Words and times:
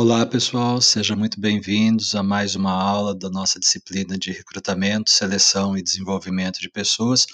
Olá, 0.00 0.24
pessoal, 0.24 0.80
sejam 0.80 1.16
muito 1.16 1.40
bem-vindos 1.40 2.14
a 2.14 2.22
mais 2.22 2.54
uma 2.54 2.70
aula 2.70 3.12
da 3.12 3.28
nossa 3.28 3.58
disciplina 3.58 4.16
de 4.16 4.30
recrutamento, 4.30 5.10
seleção 5.10 5.76
e 5.76 5.82
desenvolvimento 5.82 6.60
de 6.60 6.70
pessoas. 6.70 7.26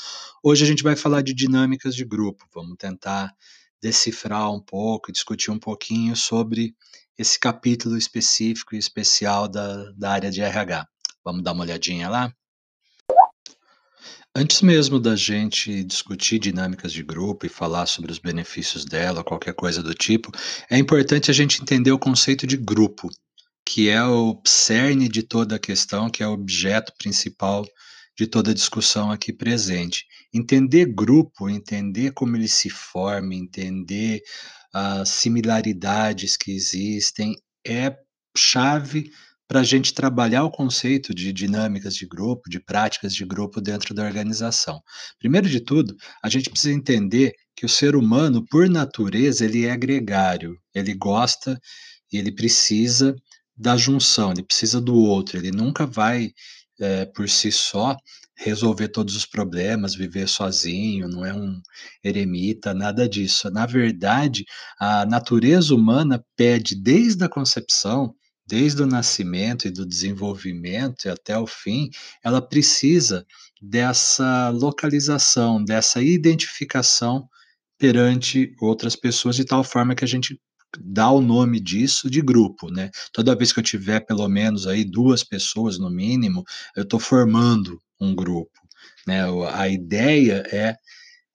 Hoje 0.43 0.64
a 0.64 0.66
gente 0.66 0.82
vai 0.82 0.96
falar 0.96 1.21
de 1.21 1.35
dinâmicas 1.35 1.95
de 1.95 2.06
grupo, 2.06 2.46
vamos 2.54 2.77
tentar 2.79 3.30
decifrar 3.82 4.50
um 4.50 4.62
pouco 4.62 5.12
discutir 5.12 5.50
um 5.50 5.58
pouquinho 5.58 6.16
sobre 6.16 6.75
esse 7.18 7.39
capítulo 7.39 7.98
específico 7.98 8.75
e 8.75 8.79
especial 8.79 9.46
da, 9.46 9.93
da 9.93 10.12
área 10.12 10.31
de 10.31 10.40
RH. 10.40 10.89
Vamos 11.22 11.43
dar 11.43 11.53
uma 11.53 11.64
olhadinha 11.64 12.08
lá? 12.08 12.32
Antes 14.37 14.62
mesmo 14.62 14.98
da 14.98 15.14
gente 15.14 15.85
discutir 15.85 16.41
dinâmicas 16.41 16.93
de 16.93 17.05
grupo 17.05 17.46
e 17.46 17.48
falar 17.48 17.87
sobre 17.87 18.11
os 18.11 18.19
benefícios 18.19 18.85
dela, 18.85 19.22
qualquer 19.22 19.54
coisa 19.54 19.81
do 19.81 19.95
tipo, 19.95 20.32
é 20.68 20.77
importante 20.77 21.31
a 21.31 21.35
gente 21.35 21.63
entender 21.63 21.93
o 21.93 21.99
conceito 21.99 22.44
de 22.44 22.57
grupo, 22.57 23.08
que 23.64 23.89
é 23.89 24.05
o 24.05 24.43
cerne 24.44 25.08
de 25.08 25.22
toda 25.22 25.55
a 25.55 25.58
questão, 25.61 26.11
que 26.11 26.21
é 26.21 26.27
o 26.27 26.32
objeto 26.32 26.93
principal 26.99 27.64
de 28.18 28.27
toda 28.27 28.50
a 28.50 28.55
discussão 28.55 29.13
aqui 29.13 29.32
presente. 29.32 30.05
Entender 30.32 30.86
grupo, 30.86 31.49
entender 31.49 32.11
como 32.11 32.36
ele 32.36 32.48
se 32.48 32.69
forma, 32.69 33.36
entender 33.36 34.20
as 34.72 35.11
similaridades 35.11 36.36
que 36.36 36.50
existem, 36.50 37.36
é 37.64 37.97
chave 38.36 39.12
para 39.55 39.61
a 39.61 39.64
gente 39.64 39.94
trabalhar 39.94 40.42
o 40.42 40.50
conceito 40.50 41.14
de 41.14 41.33
dinâmicas 41.33 41.94
de 41.94 42.08
grupo, 42.08 42.50
de 42.50 42.58
práticas 42.58 43.14
de 43.14 43.25
grupo 43.25 43.61
dentro 43.61 43.94
da 43.94 44.03
organização. 44.03 44.83
Primeiro 45.17 45.48
de 45.48 45.61
tudo, 45.61 45.94
a 46.20 46.28
gente 46.28 46.50
precisa 46.50 46.75
entender 46.75 47.33
que 47.55 47.64
o 47.64 47.69
ser 47.69 47.94
humano, 47.94 48.44
por 48.50 48.69
natureza, 48.69 49.44
ele 49.44 49.64
é 49.64 49.77
gregário, 49.77 50.58
ele 50.75 50.92
gosta 50.92 51.56
e 52.12 52.19
ele 52.19 52.32
precisa 52.32 53.14
da 53.56 53.77
junção, 53.77 54.32
ele 54.32 54.42
precisa 54.42 54.80
do 54.80 54.97
outro, 54.97 55.38
ele 55.38 55.52
nunca 55.52 55.86
vai, 55.86 56.32
é, 56.80 57.05
por 57.05 57.28
si 57.28 57.52
só, 57.52 57.97
resolver 58.36 58.88
todos 58.88 59.14
os 59.14 59.25
problemas, 59.25 59.94
viver 59.94 60.28
sozinho, 60.28 61.06
não 61.06 61.25
é 61.25 61.32
um 61.32 61.62
eremita, 62.02 62.75
nada 62.75 63.08
disso. 63.08 63.48
Na 63.52 63.66
verdade, 63.66 64.44
a 64.80 65.06
natureza 65.06 65.72
humana 65.72 66.20
pede 66.34 66.75
desde 66.75 67.22
a 67.22 67.28
concepção 67.28 68.12
desde 68.47 68.83
o 68.83 68.87
nascimento 68.87 69.67
e 69.67 69.70
do 69.70 69.87
desenvolvimento 69.87 71.09
até 71.09 71.39
o 71.39 71.47
fim, 71.47 71.91
ela 72.23 72.42
precisa 72.42 73.27
dessa 73.61 74.50
localização, 74.50 75.64
dessa 75.64 76.03
identificação 76.03 77.28
perante 77.78 78.55
outras 78.61 78.95
pessoas, 78.95 79.37
de 79.37 79.45
tal 79.45 79.65
forma 79.65 79.95
que 79.95 80.05
a 80.05 80.09
gente 80.09 80.39
dá 80.81 81.11
o 81.11 81.20
nome 81.20 81.61
disso 81.61 82.11
de 82.11 82.20
grupo, 82.20 82.70
né? 82.70 82.91
Toda 83.12 83.37
vez 83.37 83.53
que 83.53 83.61
eu 83.61 83.65
tiver 83.65 84.00
pelo 84.00 84.28
menos 84.28 84.67
aí 84.67 84.84
duas 84.84 85.22
pessoas 85.22 85.78
no 85.78 85.91
mínimo, 85.91 86.45
eu 86.77 86.83
estou 86.83 87.00
formando 87.00 87.81
um 88.00 88.15
grupo, 88.15 88.59
né? 89.06 89.22
A 89.53 89.69
ideia 89.69 90.42
é 90.53 90.77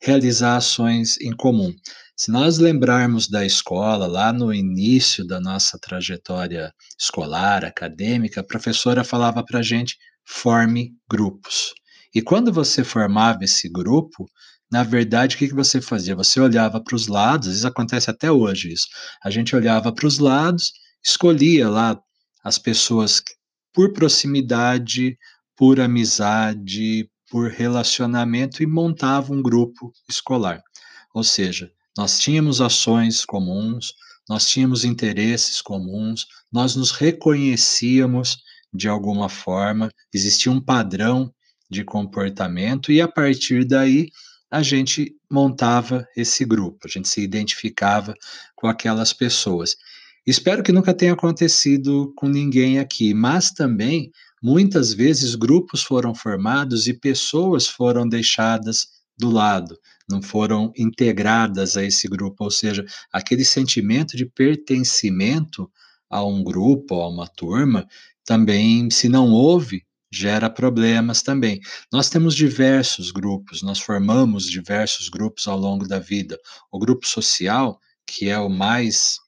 realizar 0.01 0.57
ações 0.57 1.19
em 1.21 1.35
comum. 1.35 1.73
Se 2.15 2.31
nós 2.31 2.57
lembrarmos 2.57 3.27
da 3.29 3.45
escola, 3.45 4.05
lá 4.05 4.33
no 4.33 4.53
início 4.53 5.25
da 5.25 5.39
nossa 5.39 5.77
trajetória 5.79 6.73
escolar, 6.99 7.63
acadêmica, 7.63 8.41
a 8.41 8.43
professora 8.43 9.03
falava 9.03 9.43
para 9.43 9.59
a 9.59 9.63
gente: 9.63 9.97
forme 10.25 10.91
grupos. 11.09 11.73
E 12.13 12.21
quando 12.21 12.51
você 12.51 12.83
formava 12.83 13.43
esse 13.43 13.69
grupo, 13.69 14.25
na 14.71 14.83
verdade, 14.83 15.35
o 15.35 15.39
que, 15.39 15.47
que 15.47 15.55
você 15.55 15.81
fazia? 15.81 16.15
Você 16.15 16.39
olhava 16.39 16.83
para 16.83 16.95
os 16.95 17.07
lados, 17.07 17.55
isso 17.55 17.67
acontece 17.67 18.09
até 18.09 18.31
hoje 18.31 18.71
isso. 18.71 18.87
A 19.23 19.29
gente 19.29 19.55
olhava 19.55 19.91
para 19.91 20.05
os 20.05 20.19
lados, 20.19 20.71
escolhia 21.03 21.69
lá 21.69 21.99
as 22.43 22.57
pessoas 22.57 23.21
por 23.73 23.93
proximidade, 23.93 25.17
por 25.55 25.79
amizade, 25.79 27.09
por 27.29 27.49
relacionamento 27.49 28.63
e 28.63 28.67
montava 28.67 29.33
um 29.33 29.41
grupo 29.41 29.93
escolar. 30.07 30.61
Ou 31.13 31.23
seja, 31.23 31.71
nós 31.97 32.19
tínhamos 32.19 32.61
ações 32.61 33.25
comuns, 33.25 33.93
nós 34.27 34.47
tínhamos 34.47 34.83
interesses 34.83 35.61
comuns, 35.61 36.27
nós 36.51 36.75
nos 36.75 36.91
reconhecíamos 36.91 38.37
de 38.73 38.87
alguma 38.87 39.27
forma, 39.27 39.89
existia 40.13 40.51
um 40.51 40.61
padrão 40.61 41.33
de 41.69 41.83
comportamento 41.83 42.91
e 42.91 43.01
a 43.01 43.07
partir 43.07 43.65
daí 43.65 44.09
a 44.51 44.63
gente 44.63 45.15
montava 45.29 46.07
esse 46.15 46.43
grupo, 46.43 46.79
a 46.85 46.87
gente 46.87 47.07
se 47.07 47.21
identificava 47.21 48.13
com 48.55 48.67
aquelas 48.67 49.13
pessoas. 49.13 49.75
Espero 50.25 50.63
que 50.63 50.71
nunca 50.71 50.93
tenha 50.93 51.13
acontecido 51.13 52.13
com 52.15 52.27
ninguém 52.27 52.79
aqui, 52.79 53.13
mas 53.13 53.51
também 53.51 54.11
muitas 54.41 54.93
vezes 54.93 55.35
grupos 55.35 55.83
foram 55.83 56.13
formados 56.13 56.87
e 56.87 56.93
pessoas 56.93 57.67
foram 57.67 58.07
deixadas 58.07 58.87
do 59.17 59.29
lado, 59.29 59.77
não 60.09 60.21
foram 60.21 60.71
integradas 60.77 61.75
a 61.75 61.83
esse 61.83 62.07
grupo, 62.07 62.45
ou 62.45 62.51
seja, 62.51 62.85
aquele 63.11 63.43
sentimento 63.43 64.15
de 64.15 64.25
pertencimento 64.25 65.69
a 66.09 66.23
um 66.23 66.43
grupo, 66.43 66.95
a 66.95 67.09
uma 67.09 67.27
turma, 67.27 67.85
também, 68.25 68.89
se 68.89 69.09
não 69.09 69.31
houve, 69.31 69.83
gera 70.11 70.49
problemas 70.49 71.21
também. 71.21 71.59
Nós 71.91 72.09
temos 72.09 72.33
diversos 72.33 73.11
grupos, 73.11 73.61
nós 73.61 73.79
formamos 73.79 74.49
diversos 74.49 75.09
grupos 75.09 75.47
ao 75.47 75.57
longo 75.57 75.87
da 75.87 75.99
vida. 75.99 76.37
O 76.71 76.79
grupo 76.79 77.07
social, 77.07 77.79
que 78.07 78.29
é 78.29 78.39
o 78.39 78.49
mais 78.49 79.19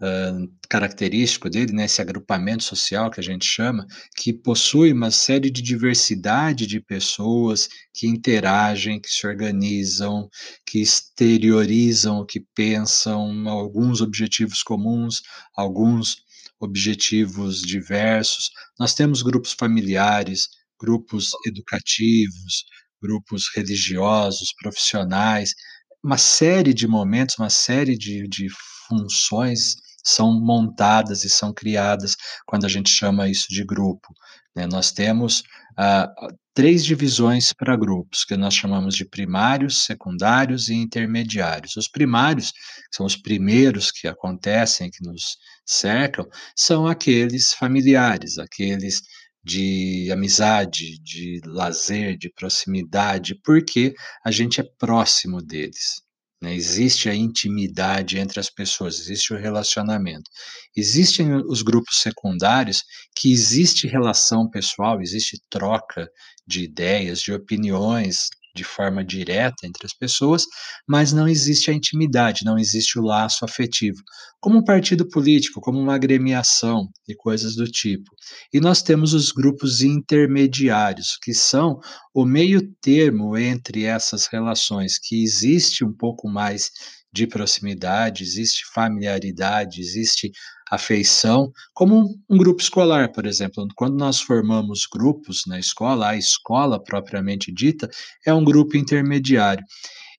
uh, 0.00 0.48
característico 0.68 1.48
dele, 1.48 1.72
né, 1.72 1.84
esse 1.84 2.00
agrupamento 2.00 2.62
social 2.62 3.10
que 3.10 3.20
a 3.20 3.22
gente 3.22 3.46
chama, 3.46 3.86
que 4.16 4.32
possui 4.32 4.92
uma 4.92 5.10
série 5.10 5.50
de 5.50 5.62
diversidade 5.62 6.66
de 6.66 6.80
pessoas 6.80 7.68
que 7.94 8.06
interagem, 8.06 9.00
que 9.00 9.08
se 9.08 9.26
organizam, 9.26 10.28
que 10.64 10.80
exteriorizam 10.80 12.24
que 12.26 12.40
pensam, 12.54 13.48
alguns 13.48 14.00
objetivos 14.00 14.62
comuns, 14.62 15.22
alguns 15.56 16.18
objetivos 16.60 17.60
diversos. 17.60 18.50
Nós 18.78 18.94
temos 18.94 19.22
grupos 19.22 19.52
familiares, 19.52 20.48
grupos 20.80 21.30
educativos, 21.46 22.64
grupos 23.02 23.48
religiosos, 23.54 24.52
profissionais, 24.60 25.54
uma 26.02 26.18
série 26.18 26.72
de 26.72 26.86
momentos, 26.86 27.36
uma 27.38 27.50
série 27.50 27.96
de, 27.96 28.28
de 28.28 28.48
funções 28.88 29.76
são 30.06 30.32
montadas 30.32 31.24
e 31.24 31.30
são 31.30 31.52
criadas 31.52 32.16
quando 32.46 32.64
a 32.64 32.68
gente 32.68 32.88
chama 32.88 33.28
isso 33.28 33.48
de 33.50 33.64
grupo. 33.64 34.14
Né? 34.54 34.66
Nós 34.66 34.92
temos 34.92 35.42
ah, 35.76 36.10
três 36.54 36.84
divisões 36.84 37.52
para 37.52 37.76
grupos, 37.76 38.24
que 38.24 38.36
nós 38.36 38.54
chamamos 38.54 38.94
de 38.94 39.04
primários, 39.04 39.84
secundários 39.84 40.68
e 40.68 40.74
intermediários. 40.74 41.76
Os 41.76 41.88
primários, 41.88 42.52
que 42.52 42.96
são 42.96 43.04
os 43.04 43.16
primeiros 43.16 43.90
que 43.90 44.08
acontecem, 44.08 44.90
que 44.90 45.04
nos 45.04 45.36
cercam, 45.66 46.26
são 46.54 46.86
aqueles 46.86 47.52
familiares, 47.52 48.38
aqueles 48.38 49.02
de 49.44 50.08
amizade, 50.10 50.98
de 51.00 51.40
lazer, 51.44 52.16
de 52.16 52.32
proximidade, 52.32 53.38
porque 53.44 53.94
a 54.24 54.30
gente 54.30 54.60
é 54.60 54.64
próximo 54.78 55.42
deles. 55.42 56.05
Né? 56.42 56.54
Existe 56.54 57.08
a 57.08 57.14
intimidade 57.14 58.18
entre 58.18 58.38
as 58.38 58.50
pessoas, 58.50 58.98
existe 58.98 59.32
o 59.32 59.38
relacionamento. 59.38 60.30
Existem 60.76 61.34
os 61.34 61.62
grupos 61.62 62.00
secundários 62.00 62.84
que 63.16 63.32
existe 63.32 63.86
relação 63.86 64.48
pessoal, 64.48 65.00
existe 65.00 65.40
troca 65.48 66.08
de 66.46 66.64
ideias, 66.64 67.20
de 67.20 67.32
opiniões, 67.32 68.28
de 68.56 68.64
forma 68.64 69.04
direta 69.04 69.66
entre 69.66 69.86
as 69.86 69.92
pessoas, 69.92 70.44
mas 70.88 71.12
não 71.12 71.28
existe 71.28 71.70
a 71.70 71.74
intimidade, 71.74 72.44
não 72.44 72.58
existe 72.58 72.98
o 72.98 73.02
laço 73.02 73.44
afetivo, 73.44 73.98
como 74.40 74.58
um 74.58 74.64
partido 74.64 75.08
político, 75.08 75.60
como 75.60 75.78
uma 75.78 75.94
agremiação 75.94 76.88
e 77.06 77.14
coisas 77.14 77.54
do 77.54 77.66
tipo. 77.66 78.10
E 78.52 78.58
nós 78.58 78.82
temos 78.82 79.12
os 79.12 79.30
grupos 79.30 79.82
intermediários, 79.82 81.18
que 81.22 81.34
são 81.34 81.78
o 82.14 82.24
meio 82.24 82.62
termo 82.80 83.36
entre 83.36 83.84
essas 83.84 84.26
relações, 84.26 84.98
que 84.98 85.22
existe 85.22 85.84
um 85.84 85.92
pouco 85.92 86.28
mais 86.28 86.70
de 87.16 87.26
proximidade, 87.26 88.22
existe 88.22 88.66
familiaridade, 88.74 89.80
existe 89.80 90.30
afeição, 90.70 91.50
como 91.72 92.14
um 92.28 92.36
grupo 92.36 92.60
escolar, 92.60 93.10
por 93.10 93.24
exemplo. 93.24 93.66
Quando 93.74 93.96
nós 93.96 94.20
formamos 94.20 94.86
grupos 94.92 95.42
na 95.46 95.58
escola, 95.58 96.10
a 96.10 96.16
escola 96.16 96.82
propriamente 96.82 97.50
dita 97.50 97.88
é 98.26 98.34
um 98.34 98.44
grupo 98.44 98.76
intermediário. 98.76 99.64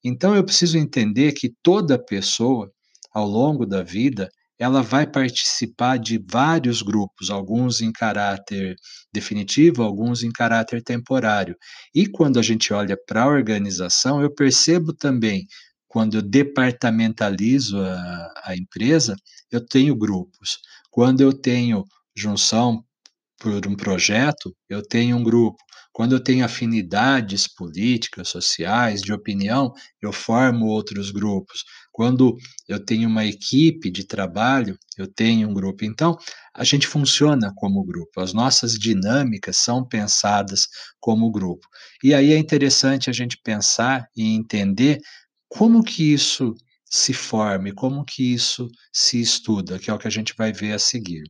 Então 0.03 0.35
eu 0.35 0.43
preciso 0.43 0.77
entender 0.77 1.33
que 1.33 1.53
toda 1.61 2.03
pessoa, 2.03 2.71
ao 3.13 3.27
longo 3.27 3.65
da 3.65 3.83
vida, 3.83 4.27
ela 4.59 4.81
vai 4.81 5.05
participar 5.05 5.97
de 5.97 6.17
vários 6.17 6.81
grupos, 6.81 7.29
alguns 7.29 7.79
em 7.79 7.91
caráter 7.91 8.75
definitivo, 9.13 9.83
alguns 9.83 10.23
em 10.23 10.31
caráter 10.31 10.81
temporário. 10.81 11.55
E 11.93 12.07
quando 12.07 12.39
a 12.39 12.41
gente 12.41 12.73
olha 12.73 12.97
para 13.07 13.23
a 13.23 13.27
organização, 13.27 14.19
eu 14.19 14.33
percebo 14.33 14.93
também 14.93 15.45
quando 15.97 16.17
eu 16.17 16.21
departamentalizo 16.21 17.81
a, 17.81 18.33
a 18.43 18.55
empresa, 18.55 19.15
eu 19.51 19.59
tenho 19.59 19.95
grupos. 19.95 20.59
Quando 20.91 21.21
eu 21.21 21.33
tenho 21.33 21.83
junção 22.15 22.85
por 23.39 23.65
um 23.65 23.75
projeto, 23.75 24.55
eu 24.69 24.83
tenho 24.83 25.17
um 25.17 25.23
grupo. 25.23 25.57
Quando 25.91 26.13
eu 26.13 26.19
tenho 26.19 26.45
afinidades 26.45 27.47
políticas, 27.47 28.29
sociais, 28.29 29.01
de 29.01 29.11
opinião, 29.11 29.73
eu 29.99 30.13
formo 30.13 30.67
outros 30.67 31.09
grupos. 31.09 31.63
Quando 31.91 32.37
eu 32.67 32.79
tenho 32.79 33.09
uma 33.09 33.25
equipe 33.25 33.89
de 33.89 34.05
trabalho, 34.05 34.77
eu 34.99 35.07
tenho 35.07 35.49
um 35.49 35.53
grupo. 35.55 35.83
Então, 35.83 36.15
a 36.53 36.63
gente 36.63 36.85
funciona 36.85 37.51
como 37.55 37.83
grupo. 37.83 38.21
As 38.21 38.33
nossas 38.33 38.73
dinâmicas 38.73 39.57
são 39.57 39.83
pensadas 39.83 40.67
como 40.99 41.31
grupo. 41.31 41.67
E 42.03 42.13
aí 42.13 42.33
é 42.33 42.37
interessante 42.37 43.09
a 43.09 43.13
gente 43.13 43.39
pensar 43.43 44.07
e 44.15 44.35
entender 44.35 44.99
como 45.47 45.83
que 45.83 46.13
isso 46.13 46.55
se 46.89 47.13
forma, 47.13 47.73
como 47.73 48.05
que 48.05 48.33
isso 48.33 48.69
se 48.91 49.19
estuda, 49.19 49.77
que 49.79 49.89
é 49.89 49.93
o 49.93 49.99
que 49.99 50.07
a 50.07 50.11
gente 50.11 50.33
vai 50.37 50.53
ver 50.53 50.73
a 50.73 50.79
seguir. 50.79 51.23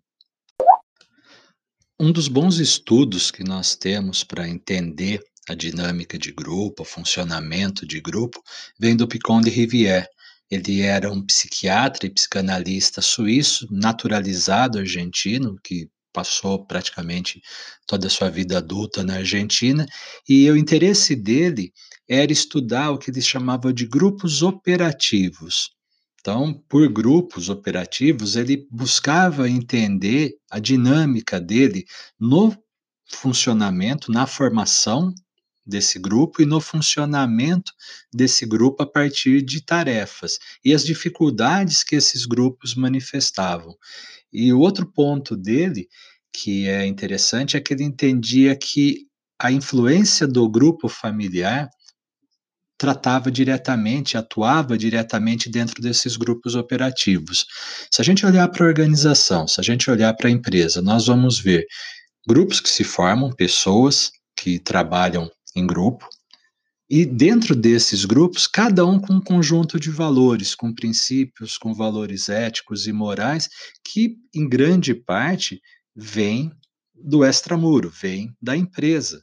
Um 1.99 2.11
dos 2.11 2.27
bons 2.27 2.59
estudos 2.59 3.31
que 3.31 3.43
nós 3.43 3.75
temos 3.75 4.23
para 4.23 4.47
entender 4.47 5.19
a 5.49 5.55
dinâmica 5.55 6.17
de 6.17 6.31
grupo, 6.31 6.83
o 6.83 6.85
funcionamento 6.85 7.87
de 7.87 7.99
grupo, 7.99 8.43
vem 8.79 8.95
do 8.95 9.07
Picon 9.07 9.41
de 9.41 9.49
Rivière. 9.49 10.07
Ele 10.49 10.81
era 10.81 11.11
um 11.11 11.25
psiquiatra 11.25 12.05
e 12.05 12.09
psicanalista 12.09 13.01
suíço, 13.01 13.67
naturalizado 13.71 14.77
argentino, 14.77 15.57
que 15.63 15.89
passou 16.13 16.65
praticamente 16.65 17.41
toda 17.85 18.07
a 18.07 18.09
sua 18.09 18.29
vida 18.29 18.57
adulta 18.57 19.03
na 19.03 19.15
Argentina, 19.15 19.85
e 20.27 20.49
o 20.49 20.57
interesse 20.57 21.15
dele 21.15 21.73
era 22.07 22.31
estudar 22.31 22.91
o 22.91 22.97
que 22.97 23.11
ele 23.11 23.21
chamava 23.21 23.73
de 23.73 23.85
grupos 23.85 24.41
operativos. 24.41 25.71
Então, 26.19 26.53
por 26.67 26.87
grupos 26.91 27.49
operativos, 27.49 28.35
ele 28.35 28.67
buscava 28.69 29.49
entender 29.49 30.35
a 30.51 30.59
dinâmica 30.59 31.39
dele 31.39 31.85
no 32.19 32.55
funcionamento, 33.09 34.11
na 34.11 34.27
formação 34.27 35.13
desse 35.65 35.99
grupo 35.99 36.41
e 36.41 36.45
no 36.45 36.61
funcionamento 36.61 37.73
desse 38.13 38.45
grupo 38.45 38.83
a 38.83 38.85
partir 38.85 39.41
de 39.41 39.61
tarefas 39.61 40.37
e 40.63 40.73
as 40.73 40.83
dificuldades 40.83 41.83
que 41.83 41.95
esses 41.95 42.25
grupos 42.25 42.73
manifestavam. 42.73 43.75
E 44.31 44.51
outro 44.53 44.85
ponto 44.85 45.35
dele, 45.35 45.87
que 46.31 46.67
é 46.67 46.85
interessante, 46.85 47.57
é 47.57 47.61
que 47.61 47.73
ele 47.73 47.83
entendia 47.83 48.55
que 48.55 49.07
a 49.39 49.51
influência 49.51 50.27
do 50.27 50.49
grupo 50.49 50.87
familiar 50.87 51.69
tratava 52.77 53.31
diretamente, 53.31 54.17
atuava 54.17 54.77
diretamente 54.77 55.49
dentro 55.49 55.81
desses 55.81 56.15
grupos 56.15 56.55
operativos. 56.55 57.45
Se 57.91 58.01
a 58.01 58.05
gente 58.05 58.25
olhar 58.25 58.47
para 58.49 58.65
a 58.65 58.67
organização, 58.67 59.47
se 59.47 59.59
a 59.59 59.63
gente 59.63 59.89
olhar 59.89 60.13
para 60.13 60.27
a 60.27 60.31
empresa, 60.31 60.81
nós 60.81 61.07
vamos 61.07 61.39
ver 61.39 61.65
grupos 62.27 62.59
que 62.59 62.69
se 62.69 62.83
formam, 62.83 63.31
pessoas 63.31 64.11
que 64.35 64.59
trabalham 64.59 65.29
em 65.55 65.65
grupo, 65.65 66.07
e 66.89 67.05
dentro 67.05 67.53
desses 67.53 68.05
grupos, 68.05 68.47
cada 68.47 68.85
um 68.85 68.97
com 68.97 69.15
um 69.15 69.21
conjunto 69.21 69.77
de 69.77 69.89
valores, 69.89 70.55
com 70.55 70.73
princípios, 70.73 71.57
com 71.57 71.73
valores 71.73 72.29
éticos 72.29 72.87
e 72.87 72.93
morais, 72.93 73.49
que 73.83 74.15
em 74.33 74.47
grande 74.47 74.93
parte 74.95 75.61
vêm 75.93 76.49
do 76.95 77.25
extramuro, 77.25 77.89
vêm 77.89 78.33
da 78.41 78.55
empresa, 78.55 79.21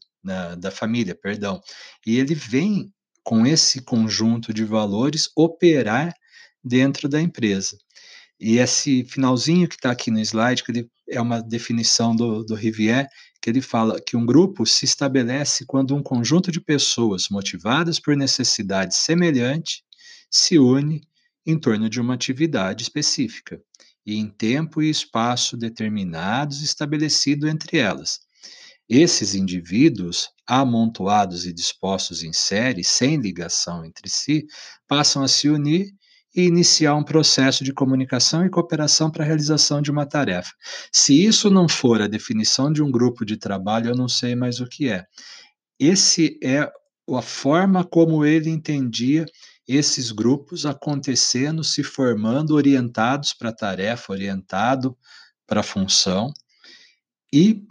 da 0.58 0.70
família, 0.70 1.14
perdão. 1.14 1.60
E 2.06 2.18
ele 2.18 2.34
vem 2.34 2.92
com 3.24 3.46
esse 3.46 3.80
conjunto 3.80 4.52
de 4.52 4.64
valores, 4.64 5.30
operar 5.34 6.14
dentro 6.62 7.08
da 7.08 7.20
empresa. 7.20 7.76
E 8.38 8.58
esse 8.58 9.04
finalzinho 9.04 9.66
que 9.66 9.76
está 9.76 9.90
aqui 9.90 10.10
no 10.10 10.20
slide, 10.20 10.62
que 10.62 10.70
ele 10.70 10.90
é 11.08 11.20
uma 11.20 11.40
definição 11.40 12.14
do, 12.14 12.44
do 12.44 12.54
Rivière, 12.54 13.08
que 13.40 13.50
ele 13.50 13.60
fala 13.60 14.00
que 14.00 14.16
um 14.16 14.24
grupo 14.24 14.66
se 14.66 14.84
estabelece 14.84 15.64
quando 15.66 15.94
um 15.94 16.02
conjunto 16.02 16.50
de 16.50 16.60
pessoas 16.60 17.28
motivadas 17.30 18.00
por 18.00 18.16
necessidade 18.16 18.94
semelhante 18.96 19.82
se 20.30 20.58
une 20.58 21.02
em 21.46 21.58
torno 21.58 21.88
de 21.88 22.00
uma 22.00 22.14
atividade 22.14 22.82
específica 22.82 23.60
e 24.06 24.16
em 24.16 24.28
tempo 24.28 24.82
e 24.82 24.90
espaço 24.90 25.56
determinados 25.56 26.62
estabelecido 26.62 27.48
entre 27.48 27.78
elas, 27.78 28.20
esses 28.88 29.34
indivíduos, 29.34 30.28
amontoados 30.46 31.46
e 31.46 31.52
dispostos 31.52 32.22
em 32.22 32.32
série, 32.32 32.84
sem 32.84 33.16
ligação 33.16 33.84
entre 33.84 34.08
si, 34.08 34.46
passam 34.86 35.22
a 35.22 35.28
se 35.28 35.48
unir 35.48 35.92
e 36.34 36.42
iniciar 36.42 36.94
um 36.94 37.04
processo 37.04 37.62
de 37.62 37.72
comunicação 37.72 38.44
e 38.44 38.50
cooperação 38.50 39.10
para 39.10 39.22
a 39.22 39.26
realização 39.26 39.80
de 39.80 39.90
uma 39.90 40.04
tarefa. 40.04 40.50
Se 40.92 41.24
isso 41.24 41.48
não 41.48 41.68
for 41.68 42.02
a 42.02 42.08
definição 42.08 42.72
de 42.72 42.82
um 42.82 42.90
grupo 42.90 43.24
de 43.24 43.36
trabalho, 43.36 43.90
eu 43.90 43.96
não 43.96 44.08
sei 44.08 44.34
mais 44.34 44.60
o 44.60 44.66
que 44.66 44.88
é. 44.88 45.04
Esse 45.78 46.38
é 46.42 46.70
a 47.10 47.22
forma 47.22 47.84
como 47.84 48.24
ele 48.24 48.50
entendia 48.50 49.24
esses 49.66 50.10
grupos 50.10 50.66
acontecendo, 50.66 51.64
se 51.64 51.82
formando, 51.82 52.54
orientados 52.54 53.32
para 53.32 53.50
a 53.50 53.54
tarefa, 53.54 54.12
orientado 54.12 54.96
para 55.46 55.60
a 55.60 55.64
função, 55.64 56.32
e 57.32 57.64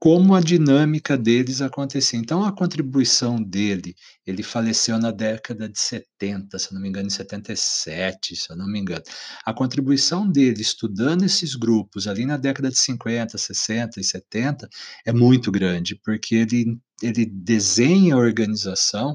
como 0.00 0.34
a 0.34 0.40
dinâmica 0.40 1.16
deles 1.16 1.60
acontecia. 1.60 2.18
Então, 2.18 2.42
a 2.42 2.50
contribuição 2.50 3.36
dele, 3.36 3.94
ele 4.26 4.42
faleceu 4.42 4.98
na 4.98 5.10
década 5.10 5.68
de 5.68 5.78
70, 5.78 6.58
se 6.58 6.68
eu 6.68 6.74
não 6.74 6.80
me 6.80 6.88
engano, 6.88 7.08
em 7.08 7.10
77, 7.10 8.34
se 8.34 8.50
eu 8.50 8.56
não 8.56 8.66
me 8.66 8.80
engano. 8.80 9.02
A 9.44 9.52
contribuição 9.52 10.26
dele, 10.26 10.62
estudando 10.62 11.22
esses 11.22 11.54
grupos 11.54 12.06
ali 12.06 12.24
na 12.24 12.38
década 12.38 12.70
de 12.70 12.78
50, 12.78 13.36
60 13.36 14.00
e 14.00 14.04
70, 14.04 14.68
é 15.04 15.12
muito 15.12 15.52
grande, 15.52 16.00
porque 16.02 16.34
ele, 16.34 16.78
ele 17.02 17.26
desenha 17.26 18.14
a 18.14 18.18
organização 18.18 19.14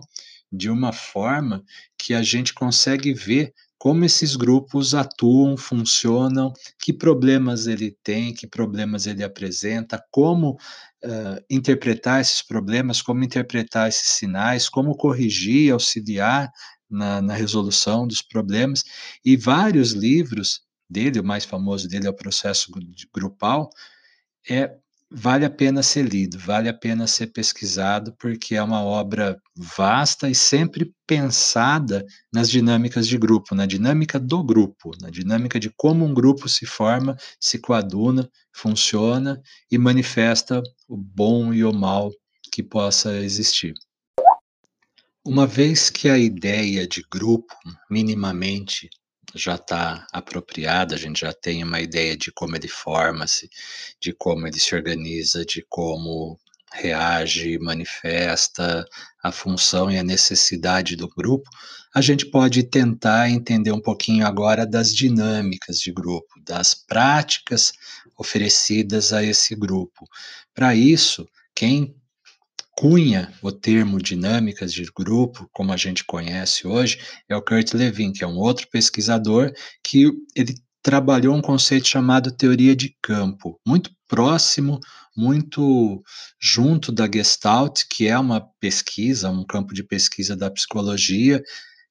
de 0.51 0.69
uma 0.69 0.93
forma 0.93 1.63
que 1.97 2.13
a 2.13 2.21
gente 2.21 2.53
consegue 2.53 3.11
ver 3.11 3.51
como 3.77 4.05
esses 4.05 4.35
grupos 4.35 4.95
atuam, 4.95 5.57
funcionam, 5.57 6.53
que 6.79 6.93
problemas 6.93 7.67
ele 7.67 7.95
tem, 8.03 8.33
que 8.33 8.47
problemas 8.47 9.05
ele 9.05 9.23
apresenta, 9.23 10.03
como 10.11 10.51
uh, 11.03 11.43
interpretar 11.49 12.21
esses 12.21 12.41
problemas, 12.41 13.01
como 13.01 13.23
interpretar 13.23 13.89
esses 13.89 14.09
sinais, 14.09 14.69
como 14.69 14.95
corrigir, 14.95 15.71
auxiliar 15.71 16.51
na, 16.89 17.21
na 17.21 17.33
resolução 17.33 18.07
dos 18.07 18.21
problemas. 18.21 18.83
E 19.23 19.35
vários 19.35 19.91
livros 19.91 20.61
dele, 20.89 21.19
o 21.19 21.23
mais 21.23 21.45
famoso 21.45 21.87
dele 21.87 22.07
é 22.07 22.09
o 22.09 22.15
Processo 22.15 22.71
Grupal, 23.13 23.69
é 24.49 24.75
vale 25.09 25.45
a 25.45 25.49
pena 25.49 25.83
ser 25.83 26.03
lido, 26.03 26.37
vale 26.37 26.67
a 26.67 26.73
pena 26.73 27.07
ser 27.07 27.27
pesquisado, 27.27 28.15
porque 28.19 28.55
é 28.55 28.63
uma 28.63 28.83
obra 28.83 29.39
vasta 29.55 30.29
e 30.29 30.35
sempre 30.35 30.93
pensada 31.07 32.05
nas 32.33 32.49
dinâmicas 32.49 33.07
de 33.07 33.17
grupo, 33.17 33.55
na 33.55 33.65
dinâmica 33.65 34.19
do 34.19 34.43
grupo, 34.43 34.91
na 35.01 35.09
dinâmica 35.09 35.59
de 35.59 35.69
como 35.69 36.05
um 36.05 36.13
grupo 36.13 36.49
se 36.49 36.65
forma, 36.65 37.15
se 37.39 37.59
coaduna, 37.59 38.29
funciona 38.53 39.41
e 39.71 39.77
manifesta 39.77 40.61
o 40.87 40.97
bom 40.97 41.53
e 41.53 41.63
o 41.63 41.73
mal 41.73 42.11
que 42.51 42.63
possa 42.63 43.17
existir. 43.17 43.73
Uma 45.25 45.47
vez 45.47 45.89
que 45.89 46.07
a 46.07 46.17
ideia 46.17 46.87
de 46.87 47.03
grupo, 47.11 47.55
minimamente, 47.89 48.89
já 49.33 49.55
está 49.55 50.05
apropriada, 50.13 50.95
a 50.95 50.97
gente 50.97 51.21
já 51.21 51.33
tem 51.33 51.63
uma 51.63 51.81
ideia 51.81 52.15
de 52.15 52.31
como 52.31 52.55
ele 52.55 52.67
forma-se, 52.67 53.49
de 53.99 54.13
como 54.13 54.47
ele 54.47 54.59
se 54.59 54.75
organiza, 54.75 55.45
de 55.45 55.65
como 55.69 56.37
reage, 56.73 57.57
manifesta 57.59 58.85
a 59.23 59.31
função 59.31 59.89
e 59.89 59.97
a 59.97 60.03
necessidade 60.03 60.95
do 60.95 61.07
grupo, 61.07 61.49
a 61.93 62.01
gente 62.01 62.25
pode 62.25 62.63
tentar 62.63 63.29
entender 63.29 63.71
um 63.71 63.79
pouquinho 63.79 64.27
agora 64.27 64.65
das 64.65 64.93
dinâmicas 64.93 65.79
de 65.79 65.91
grupo, 65.93 66.27
das 66.43 66.73
práticas 66.73 67.71
oferecidas 68.17 69.13
a 69.13 69.23
esse 69.23 69.55
grupo. 69.55 70.05
Para 70.53 70.75
isso, 70.75 71.27
quem 71.55 71.95
cunha 72.75 73.33
o 73.41 73.51
termo 73.51 73.97
dinâmicas 74.01 74.73
de 74.73 74.83
grupo, 74.95 75.47
como 75.53 75.71
a 75.71 75.77
gente 75.77 76.03
conhece 76.03 76.67
hoje, 76.67 76.99
é 77.29 77.35
o 77.35 77.41
Kurt 77.41 77.73
Levin, 77.73 78.11
que 78.11 78.23
é 78.23 78.27
um 78.27 78.37
outro 78.37 78.67
pesquisador 78.69 79.51
que 79.83 80.11
ele 80.35 80.55
trabalhou 80.83 81.35
um 81.35 81.41
conceito 81.41 81.87
chamado 81.87 82.31
teoria 82.31 82.75
de 82.75 82.95
campo, 83.01 83.59
muito 83.65 83.89
próximo, 84.07 84.79
muito 85.17 86.03
junto 86.39 86.91
da 86.91 87.09
Gestalt, 87.11 87.83
que 87.89 88.07
é 88.07 88.19
uma 88.19 88.45
pesquisa, 88.59 89.31
um 89.31 89.43
campo 89.43 89.73
de 89.73 89.83
pesquisa 89.83 90.35
da 90.35 90.51
psicologia, 90.51 91.41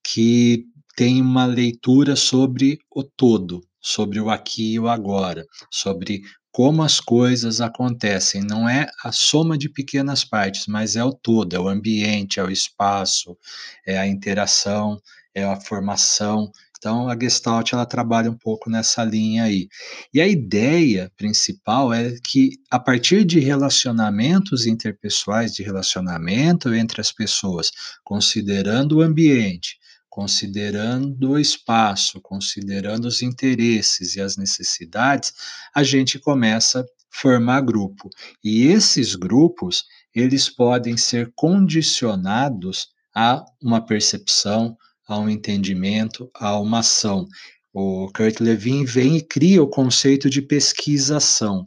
que 0.07 0.65
tem 0.95 1.21
uma 1.21 1.47
leitura 1.47 2.15
sobre 2.15 2.79
o 2.95 3.03
todo, 3.03 3.63
sobre 3.81 4.21
o 4.21 4.31
aqui 4.31 4.75
e 4.75 4.79
o 4.79 4.87
agora, 4.87 5.45
sobre 5.73 6.23
como 6.55 6.85
as 6.85 7.01
coisas 7.01 7.61
acontecem. 7.61 8.41
Não 8.41 8.69
é 8.69 8.87
a 9.03 9.11
soma 9.11 9.59
de 9.59 9.69
pequenas 9.69 10.25
partes, 10.25 10.69
mas 10.69 10.95
é 10.95 11.03
o 11.03 11.13
todo, 11.13 11.53
é 11.53 11.59
o 11.59 11.69
ambiente, 11.69 12.39
é 12.39 12.45
o 12.45 12.51
espaço, 12.51 13.37
é 13.85 13.99
a 13.99 14.07
interação, 14.07 15.03
é 15.35 15.43
a 15.43 15.61
formação. 15.61 16.53
Então, 16.79 17.09
a 17.09 17.19
Gestalt 17.19 17.73
ela 17.73 17.85
trabalha 17.85 18.31
um 18.31 18.39
pouco 18.39 18.71
nessa 18.71 19.03
linha 19.03 19.43
aí. 19.43 19.67
E 20.13 20.21
a 20.21 20.29
ideia 20.29 21.11
principal 21.17 21.93
é 21.93 22.15
que, 22.23 22.51
a 22.71 22.79
partir 22.79 23.25
de 23.25 23.41
relacionamentos 23.41 24.65
interpessoais, 24.65 25.53
de 25.53 25.65
relacionamento 25.65 26.73
entre 26.73 27.01
as 27.01 27.11
pessoas, 27.11 27.73
considerando 28.05 28.99
o 28.99 29.03
ambiente, 29.03 29.77
considerando 30.15 31.31
o 31.31 31.39
espaço, 31.41 32.21
considerando 32.21 33.07
os 33.07 33.21
interesses 33.21 34.15
e 34.15 34.21
as 34.21 34.37
necessidades, 34.37 35.33
a 35.75 35.83
gente 35.83 36.21
começa 36.21 36.83
a 36.83 36.85
formar 37.11 37.63
grupo. 37.63 38.09
E 38.43 38.63
esses 38.69 39.17
grupos, 39.17 39.83
eles 40.15 40.49
podem 40.49 40.97
ser 40.97 41.33
condicionados 41.35 42.87
a 43.13 43.45
uma 43.61 43.85
percepção, 43.85 44.77
a 45.09 45.19
um 45.19 45.29
entendimento, 45.29 46.31
a 46.33 46.61
uma 46.61 46.79
ação. 46.79 47.27
O 47.73 48.09
Kurt 48.15 48.39
Lewin 48.39 48.85
vem 48.85 49.17
e 49.17 49.21
cria 49.21 49.65
o 49.65 49.69
conceito 49.69 50.31
de 50.31 50.41
pesquisação. 50.41 51.65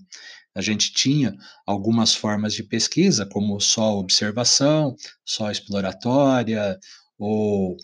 A 0.55 0.61
gente 0.61 0.93
tinha 0.93 1.35
algumas 1.65 2.15
formas 2.15 2.53
de 2.53 2.63
pesquisa, 2.63 3.25
como 3.25 3.59
só 3.59 3.97
observação, 3.97 4.95
só 5.25 5.51
exploratória, 5.51 6.79
ou 7.19 7.75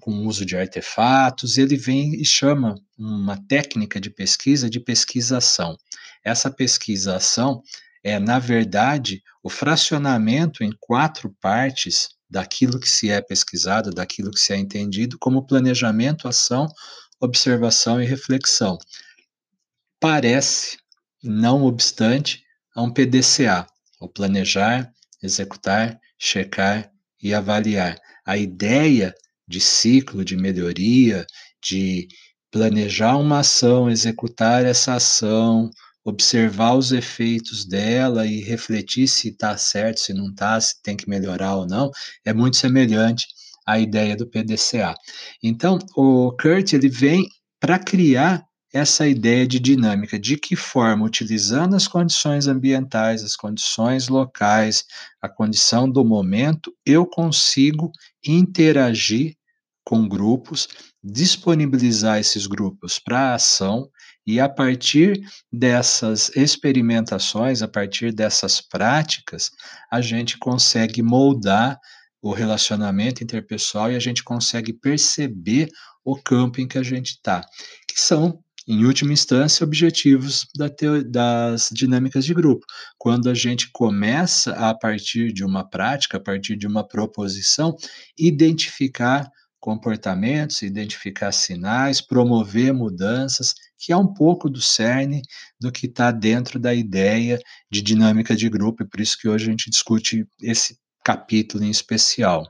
com 0.00 0.26
uso 0.26 0.44
de 0.44 0.56
artefatos, 0.56 1.56
ele 1.56 1.76
vem 1.76 2.14
e 2.14 2.24
chama 2.24 2.74
uma 2.98 3.36
técnica 3.46 4.00
de 4.00 4.10
pesquisa 4.10 4.68
de 4.68 4.80
pesquisação. 4.80 5.76
Essa 6.24 6.50
pesquisação 6.50 7.62
é, 8.02 8.18
na 8.18 8.38
verdade, 8.38 9.22
o 9.42 9.50
fracionamento 9.50 10.62
em 10.62 10.72
quatro 10.78 11.34
partes 11.40 12.10
daquilo 12.30 12.78
que 12.78 12.88
se 12.88 13.10
é 13.10 13.20
pesquisado, 13.20 13.90
daquilo 13.90 14.30
que 14.30 14.40
se 14.40 14.52
é 14.52 14.56
entendido, 14.56 15.18
como 15.18 15.46
planejamento, 15.46 16.28
ação, 16.28 16.68
observação 17.20 18.00
e 18.00 18.06
reflexão. 18.06 18.78
Parece, 20.00 20.78
não 21.22 21.64
obstante, 21.64 22.44
a 22.74 22.82
um 22.82 22.92
PDCA, 22.92 23.66
o 24.00 24.08
planejar, 24.08 24.92
executar, 25.22 25.98
checar 26.18 26.90
e 27.20 27.34
avaliar. 27.34 27.98
A 28.24 28.36
ideia 28.36 29.14
de 29.48 29.60
ciclo 29.60 30.24
de 30.24 30.36
melhoria, 30.36 31.26
de 31.62 32.06
planejar 32.50 33.16
uma 33.16 33.40
ação, 33.40 33.90
executar 33.90 34.64
essa 34.64 34.94
ação, 34.94 35.70
observar 36.04 36.74
os 36.74 36.92
efeitos 36.92 37.64
dela 37.64 38.26
e 38.26 38.40
refletir 38.40 39.08
se 39.08 39.28
está 39.28 39.56
certo, 39.56 40.00
se 40.00 40.14
não 40.14 40.30
está, 40.30 40.60
se 40.60 40.80
tem 40.82 40.96
que 40.96 41.08
melhorar 41.08 41.56
ou 41.56 41.66
não, 41.66 41.90
é 42.24 42.32
muito 42.32 42.56
semelhante 42.56 43.26
à 43.66 43.78
ideia 43.78 44.16
do 44.16 44.26
PDCA. 44.26 44.94
Então, 45.42 45.78
o 45.96 46.32
Kurt 46.40 46.72
ele 46.72 46.88
vem 46.88 47.26
para 47.60 47.78
criar 47.78 48.42
essa 48.72 49.08
ideia 49.08 49.46
de 49.46 49.58
dinâmica, 49.58 50.18
de 50.18 50.36
que 50.36 50.54
forma, 50.54 51.04
utilizando 51.04 51.74
as 51.74 51.88
condições 51.88 52.46
ambientais, 52.46 53.24
as 53.24 53.34
condições 53.34 54.08
locais, 54.08 54.84
a 55.22 55.28
condição 55.28 55.90
do 55.90 56.04
momento, 56.04 56.72
eu 56.84 57.06
consigo 57.06 57.90
interagir 58.26 59.37
com 59.88 60.06
grupos, 60.06 60.68
disponibilizar 61.02 62.18
esses 62.18 62.46
grupos 62.46 62.98
para 62.98 63.32
ação 63.32 63.88
e 64.26 64.38
a 64.38 64.46
partir 64.46 65.18
dessas 65.50 66.30
experimentações, 66.36 67.62
a 67.62 67.68
partir 67.68 68.12
dessas 68.12 68.60
práticas, 68.60 69.50
a 69.90 70.02
gente 70.02 70.36
consegue 70.36 71.02
moldar 71.02 71.80
o 72.20 72.34
relacionamento 72.34 73.24
interpessoal 73.24 73.90
e 73.90 73.96
a 73.96 73.98
gente 73.98 74.22
consegue 74.22 74.74
perceber 74.74 75.70
o 76.04 76.16
campo 76.16 76.60
em 76.60 76.68
que 76.68 76.76
a 76.76 76.82
gente 76.82 77.12
está, 77.12 77.40
que 77.88 77.98
são 77.98 78.38
em 78.66 78.84
última 78.84 79.14
instância, 79.14 79.64
objetivos 79.64 80.46
da 80.54 80.68
das 81.06 81.70
dinâmicas 81.72 82.26
de 82.26 82.34
grupo. 82.34 82.66
Quando 82.98 83.30
a 83.30 83.34
gente 83.34 83.70
começa, 83.72 84.52
a 84.52 84.74
partir 84.74 85.32
de 85.32 85.42
uma 85.42 85.66
prática, 85.66 86.18
a 86.18 86.20
partir 86.20 86.56
de 86.56 86.66
uma 86.66 86.86
proposição, 86.86 87.74
identificar 88.18 89.26
comportamentos, 89.60 90.62
identificar 90.62 91.32
sinais, 91.32 92.00
promover 92.00 92.72
mudanças, 92.72 93.54
que 93.78 93.92
é 93.92 93.96
um 93.96 94.12
pouco 94.12 94.48
do 94.48 94.60
cerne 94.60 95.22
do 95.60 95.70
que 95.70 95.86
está 95.86 96.10
dentro 96.10 96.58
da 96.58 96.74
ideia 96.74 97.38
de 97.70 97.82
dinâmica 97.82 98.34
de 98.34 98.48
grupo, 98.48 98.82
e 98.82 98.88
por 98.88 99.00
isso 99.00 99.18
que 99.18 99.28
hoje 99.28 99.46
a 99.46 99.50
gente 99.50 99.70
discute 99.70 100.26
esse 100.40 100.78
capítulo 101.04 101.64
em 101.64 101.70
especial. 101.70 102.48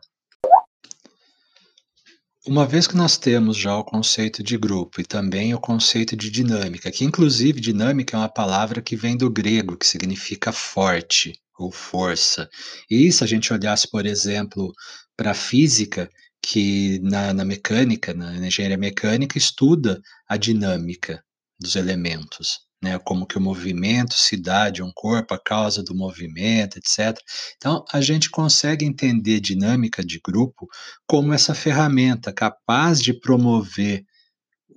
Uma 2.47 2.67
vez 2.67 2.87
que 2.87 2.97
nós 2.97 3.19
temos 3.19 3.59
já 3.59 3.77
o 3.77 3.85
conceito 3.85 4.43
de 4.43 4.57
grupo 4.57 5.03
e 5.03 5.05
também 5.05 5.53
o 5.53 5.61
conceito 5.61 6.17
de 6.17 6.31
dinâmica, 6.31 6.91
que 6.91 7.05
inclusive 7.05 7.61
dinâmica 7.61 8.17
é 8.17 8.21
uma 8.21 8.29
palavra 8.29 8.81
que 8.81 8.97
vem 8.97 9.19
do 9.19 9.31
grego, 9.31 9.77
que 9.77 9.87
significa 9.87 10.50
forte 10.50 11.38
ou 11.59 11.71
força. 11.71 12.49
E 12.88 13.12
se 13.12 13.23
a 13.23 13.27
gente 13.27 13.53
olhasse, 13.53 13.91
por 13.91 14.07
exemplo, 14.07 14.73
para 15.15 15.33
a 15.33 15.35
física, 15.35 16.09
que 16.42 16.99
na, 17.00 17.33
na 17.33 17.45
mecânica, 17.45 18.14
na 18.14 18.35
engenharia 18.47 18.78
mecânica, 18.78 19.37
estuda 19.37 20.00
a 20.28 20.37
dinâmica 20.37 21.23
dos 21.61 21.76
elementos 21.76 22.68
né, 22.83 22.99
como 23.00 23.26
que 23.26 23.37
o 23.37 23.40
movimento 23.40 24.14
se 24.14 24.37
dá 24.37 24.71
de 24.71 24.83
um 24.83 24.90
corpo, 24.95 25.35
a 25.35 25.38
causa 25.38 25.83
do 25.83 25.95
movimento, 25.95 26.78
etc. 26.78 27.18
Então, 27.57 27.85
a 27.92 28.00
gente 28.00 28.30
consegue 28.30 28.85
entender 28.85 29.40
dinâmica 29.40 30.04
de 30.04 30.21
grupo 30.25 30.68
como 31.07 31.33
essa 31.33 31.54
ferramenta 31.54 32.33
capaz 32.33 33.02
de 33.02 33.12
promover 33.12 34.04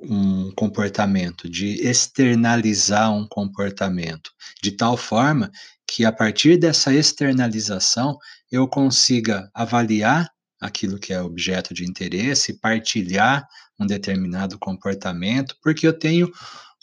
um 0.04 0.52
comportamento, 0.56 1.48
de 1.48 1.88
externalizar 1.88 3.14
um 3.14 3.28
comportamento, 3.28 4.32
de 4.62 4.72
tal 4.72 4.98
forma 4.98 5.52
que 5.88 6.04
a 6.04 6.12
partir 6.12 6.58
dessa 6.58 6.92
externalização 6.92 8.18
eu 8.52 8.68
consiga 8.68 9.48
avaliar 9.54 10.28
aquilo 10.62 11.00
que 11.00 11.12
é 11.12 11.22
objeto 11.22 11.74
de 11.74 11.84
interesse, 11.84 12.60
partilhar 12.60 13.48
um 13.80 13.86
determinado 13.86 14.60
comportamento, 14.60 15.56
porque 15.62 15.88
eu 15.88 15.98
tenho 15.98 16.32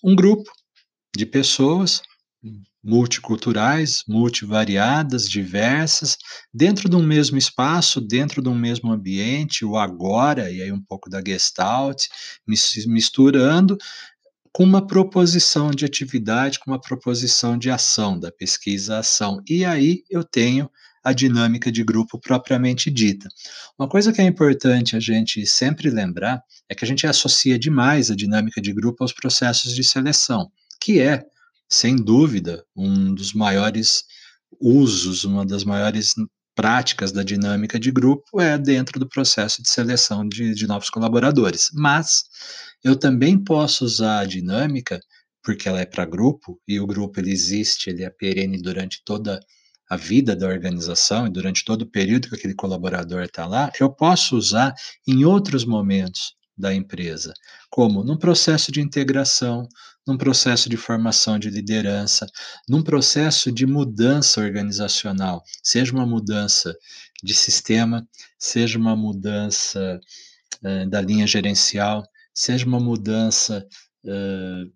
um 0.03 0.17
grupo 0.17 0.51
de 1.17 1.25
pessoas 1.25 2.03
multiculturais, 2.83 4.03
multivariadas, 4.09 5.29
diversas, 5.29 6.17
dentro 6.53 6.89
de 6.89 6.97
um 6.97 7.03
mesmo 7.03 7.37
espaço, 7.37 8.01
dentro 8.01 8.41
de 8.41 8.49
um 8.49 8.55
mesmo 8.55 8.93
ambiente, 8.93 9.65
o 9.65 9.77
agora, 9.77 10.51
e 10.51 10.63
aí 10.63 10.73
um 10.73 10.83
pouco 10.83 11.11
da 11.11 11.23
gestalt, 11.25 12.07
misturando 12.47 13.77
com 14.53 14.65
uma 14.65 14.87
proposição 14.87 15.71
de 15.71 15.85
atividade, 15.85 16.59
com 16.59 16.71
uma 16.71 16.81
proposição 16.81 17.59
de 17.59 17.71
ação, 17.71 18.19
da 18.19 18.33
pesquisa-ação. 18.33 19.43
E 19.49 19.65
aí 19.65 20.03
eu 20.09 20.25
tenho 20.25 20.71
a 21.09 21.13
dinâmica 21.13 21.71
de 21.71 21.83
grupo 21.83 22.19
propriamente 22.19 22.91
dita. 22.91 23.29
Uma 23.79 23.89
coisa 23.89 24.13
que 24.13 24.21
é 24.21 24.25
importante 24.25 24.97
a 24.97 25.01
gente 25.01 25.45
sempre 25.47 25.91
lembrar 25.91 26.43
é 26.69 26.75
que 26.75 26.85
a 26.85 26.89
gente 26.89 27.07
associa 27.07 27.59
demais 27.59 28.11
a 28.11 28.17
dinâmica 28.17 28.61
de 28.61 28.73
grupo 28.73 29.03
aos 29.03 29.13
processos 29.13 29.75
de 29.75 29.85
seleção 29.85 30.51
que 30.81 31.01
é, 31.01 31.25
sem 31.69 31.97
dúvida, 31.97 32.65
um 32.75 33.15
dos 33.15 33.33
maiores 33.33 34.05
usos, 34.61 35.25
uma 35.25 35.45
das 35.45 35.65
maiores 35.65 36.15
práticas 36.55 37.13
da 37.13 37.23
dinâmica 37.23 37.79
de 37.79 37.91
grupo 37.91 38.41
é 38.41 38.57
dentro 38.59 38.99
do 38.99 39.09
processo 39.09 39.63
de 39.63 39.69
seleção 39.69 40.27
de, 40.27 40.55
de 40.55 40.67
novos 40.67 40.91
colaboradores. 40.91 41.71
Mas 41.75 42.25
eu 42.83 42.97
também 42.97 43.43
posso 43.43 43.85
usar 43.85 44.21
a 44.21 44.25
dinâmica, 44.25 44.99
porque 45.43 45.69
ela 45.69 45.81
é 45.81 45.87
para 45.87 46.07
grupo, 46.07 46.61
e 46.67 46.81
o 46.81 46.87
grupo 46.87 47.21
ele 47.21 47.31
existe, 47.31 47.91
ele 47.91 48.03
é 48.03 48.11
perene 48.11 48.61
durante 48.61 49.03
toda 49.05 49.39
a 49.89 49.97
vida 49.97 50.37
da 50.37 50.47
organização 50.47 51.27
e 51.27 51.31
durante 51.31 51.65
todo 51.65 51.83
o 51.83 51.91
período 51.91 52.29
que 52.29 52.35
aquele 52.35 52.55
colaborador 52.55 53.23
está 53.23 53.47
lá, 53.47 53.71
eu 53.81 53.91
posso 53.91 54.37
usar 54.37 54.75
em 55.07 55.25
outros 55.25 55.65
momentos 55.65 56.35
da 56.57 56.75
empresa, 56.75 57.33
como 57.71 58.03
num 58.03 58.17
processo 58.17 58.73
de 58.73 58.81
integração, 58.81 59.69
num 60.07 60.19
processo 60.19 60.69
de 60.69 60.77
formação 60.77 61.39
de 61.39 61.51
liderança, 61.51 62.27
num 62.69 62.83
processo 62.83 63.53
de 63.53 63.65
mudança 63.67 64.41
organizacional, 64.41 65.43
seja 65.63 65.93
uma 65.93 66.07
mudança 66.07 66.77
de 67.23 67.35
sistema, 67.35 68.07
seja 68.39 68.79
uma 68.79 68.97
mudança 68.97 70.01
uh, 70.65 70.91
da 70.91 71.01
linha 71.01 71.27
gerencial, 71.27 72.05
seja 72.35 72.67
uma 72.67 72.81
mudança 72.81 73.67
uh, 74.05 74.73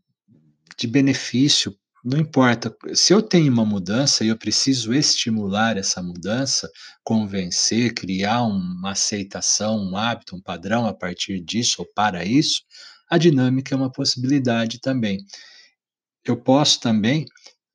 de 0.76 0.86
benefício 0.86 1.76
não 2.04 2.18
importa, 2.18 2.74
se 2.94 3.12
eu 3.12 3.22
tenho 3.22 3.52
uma 3.52 3.64
mudança 3.64 4.24
e 4.24 4.28
eu 4.28 4.36
preciso 4.36 4.92
estimular 4.92 5.76
essa 5.76 6.02
mudança, 6.02 6.68
convencer, 7.04 7.94
criar 7.94 8.42
uma 8.42 8.90
aceitação, 8.90 9.78
um 9.78 9.96
hábito, 9.96 10.34
um 10.34 10.40
padrão 10.40 10.86
a 10.86 10.92
partir 10.92 11.40
disso 11.40 11.76
ou 11.78 11.88
para 11.94 12.24
isso, 12.24 12.62
a 13.08 13.18
dinâmica 13.18 13.74
é 13.74 13.78
uma 13.78 13.92
possibilidade 13.92 14.80
também. 14.80 15.18
Eu 16.24 16.36
posso 16.36 16.80
também, 16.80 17.24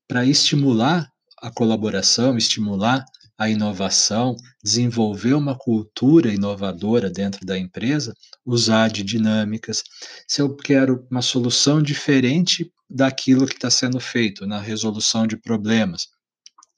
para 0.07 0.25
estimular 0.25 1.09
a 1.41 1.51
colaboração, 1.51 2.37
estimular 2.37 3.05
a 3.37 3.49
inovação, 3.49 4.35
desenvolver 4.63 5.35
uma 5.35 5.55
cultura 5.55 6.33
inovadora 6.33 7.09
dentro 7.09 7.45
da 7.45 7.57
empresa, 7.57 8.13
usar 8.45 8.89
de 8.89 9.03
dinâmicas. 9.03 9.83
Se 10.27 10.41
eu 10.41 10.55
quero 10.55 11.07
uma 11.11 11.21
solução 11.21 11.81
diferente 11.81 12.71
daquilo 12.89 13.45
que 13.45 13.55
está 13.55 13.69
sendo 13.69 13.99
feito 13.99 14.45
na 14.45 14.59
resolução 14.59 15.27
de 15.27 15.37
problemas, 15.37 16.07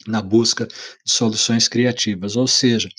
na 0.08 0.22
busca 0.22 0.66
de 0.66 1.12
soluções 1.12 1.68
criativas. 1.68 2.36
Ou 2.36 2.48
seja, 2.48 2.90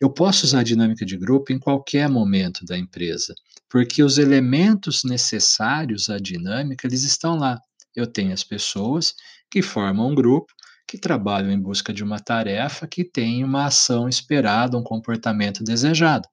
eu 0.00 0.10
posso 0.10 0.44
usar 0.44 0.60
a 0.60 0.64
dinâmica 0.64 1.04
de 1.04 1.16
grupo 1.16 1.52
em 1.52 1.58
qualquer 1.58 2.08
momento 2.08 2.64
da 2.64 2.76
empresa, 2.76 3.34
porque 3.68 4.02
os 4.02 4.18
elementos 4.18 5.02
necessários 5.04 6.10
à 6.10 6.18
dinâmica, 6.18 6.86
eles 6.86 7.02
estão 7.02 7.36
lá. 7.36 7.60
Eu 7.94 8.06
tenho 8.06 8.32
as 8.32 8.44
pessoas 8.44 9.14
que 9.50 9.62
formam 9.62 10.10
um 10.10 10.14
grupo, 10.14 10.52
que 10.86 10.98
trabalham 10.98 11.50
em 11.50 11.60
busca 11.60 11.92
de 11.92 12.02
uma 12.02 12.18
tarefa 12.18 12.86
que 12.86 13.04
tem 13.04 13.44
uma 13.44 13.66
ação 13.66 14.08
esperada, 14.08 14.76
um 14.76 14.82
comportamento 14.82 15.62
desejado. 15.62 16.26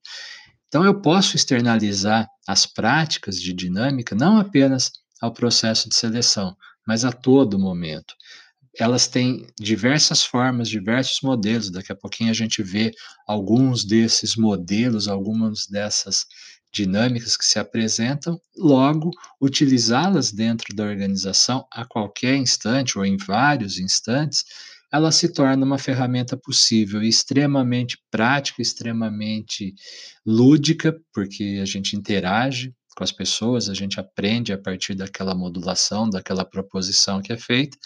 Então, 0.68 0.86
eu 0.86 1.02
posso 1.02 1.36
externalizar 1.36 2.28
as 2.48 2.66
práticas 2.66 3.40
de 3.40 3.54
dinâmica 3.54 4.16
não 4.16 4.38
apenas 4.38 4.92
ao 5.26 5.34
processo 5.34 5.90
de 5.90 5.96
seleção, 5.96 6.56
mas 6.88 7.04
a 7.04 7.12
todo 7.12 7.60
momento 7.60 8.16
elas 8.78 9.08
têm 9.08 9.48
diversas 9.60 10.24
formas, 10.24 10.68
diversos 10.68 11.22
modelos. 11.22 11.72
Daqui 11.72 11.92
a 11.92 11.96
pouquinho 11.96 12.30
a 12.30 12.34
gente 12.34 12.62
vê 12.62 12.92
alguns 13.28 13.86
desses 13.86 14.36
modelos, 14.36 15.08
algumas 15.08 15.66
dessas 15.66 16.26
dinâmicas 16.74 17.38
que 17.38 17.46
se 17.46 17.58
apresentam, 17.58 18.40
logo 18.58 19.12
utilizá-las 19.42 20.32
dentro 20.32 20.76
da 20.76 20.84
organização 20.84 21.66
a 21.72 21.86
qualquer 21.86 22.36
instante 22.36 22.98
ou 22.98 23.06
em 23.06 23.16
vários 23.16 23.80
instantes, 23.80 24.44
ela 24.92 25.12
se 25.12 25.30
torna 25.30 25.66
uma 25.66 25.78
ferramenta 25.78 26.36
possível 26.36 27.02
e 27.02 27.08
extremamente 27.08 27.98
prática, 28.12 28.62
extremamente 28.62 29.74
lúdica, 30.26 30.98
porque 31.14 31.60
a 31.62 31.66
gente 31.66 31.96
interage 31.96 32.74
com 32.96 33.04
as 33.04 33.12
pessoas, 33.12 33.70
a 33.70 33.74
gente 33.74 34.00
aprende 34.00 34.54
a 34.54 34.58
partir 34.58 34.96
daquela 34.96 35.36
modulação, 35.36 36.10
daquela 36.10 36.46
proposição 36.46 37.22
que 37.22 37.34
é 37.34 37.38
feita, 37.38 37.78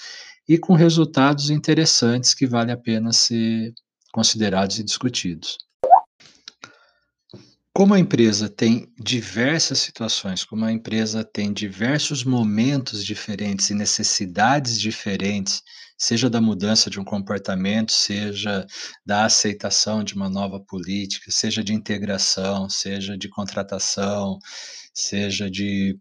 e 0.48 0.58
com 0.58 0.74
resultados 0.74 1.50
interessantes 1.50 2.34
que 2.34 2.46
vale 2.46 2.72
a 2.72 2.78
pena 2.78 3.12
ser 3.12 3.74
considerados 4.12 4.80
e 4.80 4.84
discutidos. 4.84 5.58
Como 7.74 7.94
a 7.94 8.00
empresa 8.00 8.50
tem 8.50 8.92
diversas 9.00 9.80
situações, 9.80 10.44
como 10.44 10.66
a 10.66 10.72
empresa 10.72 11.24
tem 11.24 11.54
diversos 11.54 12.24
momentos 12.24 13.06
diferentes 13.06 13.70
e 13.70 13.74
necessidades 13.74 14.80
diferentes, 14.80 15.64
seja 16.00 16.30
da 16.30 16.40
mudança 16.40 16.90
de 16.90 17.00
um 17.00 17.04
comportamento, 17.04 17.92
seja 17.92 18.66
da 19.06 19.26
aceitação 19.26 20.04
de 20.04 20.16
uma 20.16 20.30
nova 20.30 20.60
política, 20.60 21.30
seja 21.30 21.62
de 21.62 21.74
integração, 21.74 22.70
seja 22.70 23.18
de 23.18 23.28
contratação, 23.28 24.40
seja 24.94 25.52
de 25.52 26.00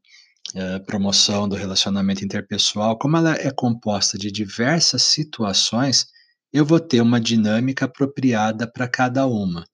eh, 0.55 0.79
promoção 0.81 1.49
do 1.49 1.57
relacionamento 1.57 2.25
interpessoal, 2.25 2.97
como 2.97 3.17
ela 3.17 3.35
é 3.35 3.51
composta 3.51 4.17
de 4.17 4.31
diversas 4.31 5.03
situações, 5.03 6.07
eu 6.53 6.65
vou 6.65 6.81
ter 6.81 7.01
uma 7.03 7.21
dinâmica 7.21 7.85
apropriada 7.85 8.71
para 8.71 8.89
cada 8.89 9.27
uma. 9.27 9.67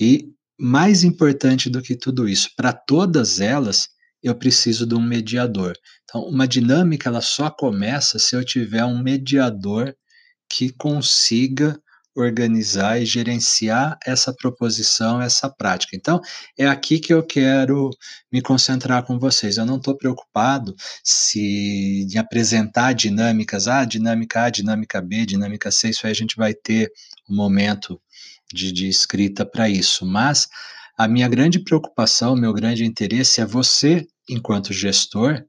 E 0.00 0.32
mais 0.58 1.04
importante 1.04 1.68
do 1.68 1.82
que 1.82 1.96
tudo 1.96 2.28
isso, 2.28 2.50
para 2.56 2.72
todas 2.72 3.40
elas, 3.40 3.88
eu 4.22 4.34
preciso 4.34 4.86
de 4.86 4.94
um 4.94 5.00
mediador. 5.00 5.76
Então, 6.04 6.22
uma 6.22 6.46
dinâmica 6.46 7.08
ela 7.08 7.20
só 7.20 7.50
começa 7.50 8.18
se 8.18 8.34
eu 8.34 8.44
tiver 8.44 8.84
um 8.84 9.02
mediador 9.02 9.94
que 10.48 10.72
consiga 10.72 11.78
organizar 12.20 13.00
e 13.00 13.06
gerenciar 13.06 13.96
essa 14.04 14.34
proposição, 14.34 15.22
essa 15.22 15.48
prática. 15.48 15.96
Então, 15.96 16.20
é 16.58 16.66
aqui 16.66 16.98
que 16.98 17.14
eu 17.14 17.22
quero 17.22 17.90
me 18.32 18.42
concentrar 18.42 19.04
com 19.04 19.18
vocês. 19.18 19.56
Eu 19.56 19.64
não 19.66 19.76
estou 19.76 19.96
preocupado 19.96 20.74
se 21.04 22.04
de 22.08 22.18
apresentar 22.18 22.92
dinâmicas, 22.92 23.68
ah, 23.68 23.84
dinâmica 23.84 24.44
A, 24.44 24.50
dinâmica 24.50 25.00
B, 25.00 25.24
dinâmica 25.24 25.70
C, 25.70 25.90
isso 25.90 26.06
aí 26.06 26.12
a 26.12 26.16
gente 26.16 26.36
vai 26.36 26.54
ter 26.54 26.90
um 27.28 27.36
momento 27.36 28.00
de, 28.52 28.72
de 28.72 28.88
escrita 28.88 29.46
para 29.46 29.68
isso. 29.68 30.04
Mas 30.04 30.48
a 30.98 31.06
minha 31.06 31.28
grande 31.28 31.60
preocupação, 31.60 32.34
meu 32.34 32.52
grande 32.52 32.84
interesse 32.84 33.40
é 33.40 33.46
você, 33.46 34.04
enquanto 34.28 34.72
gestor, 34.72 35.44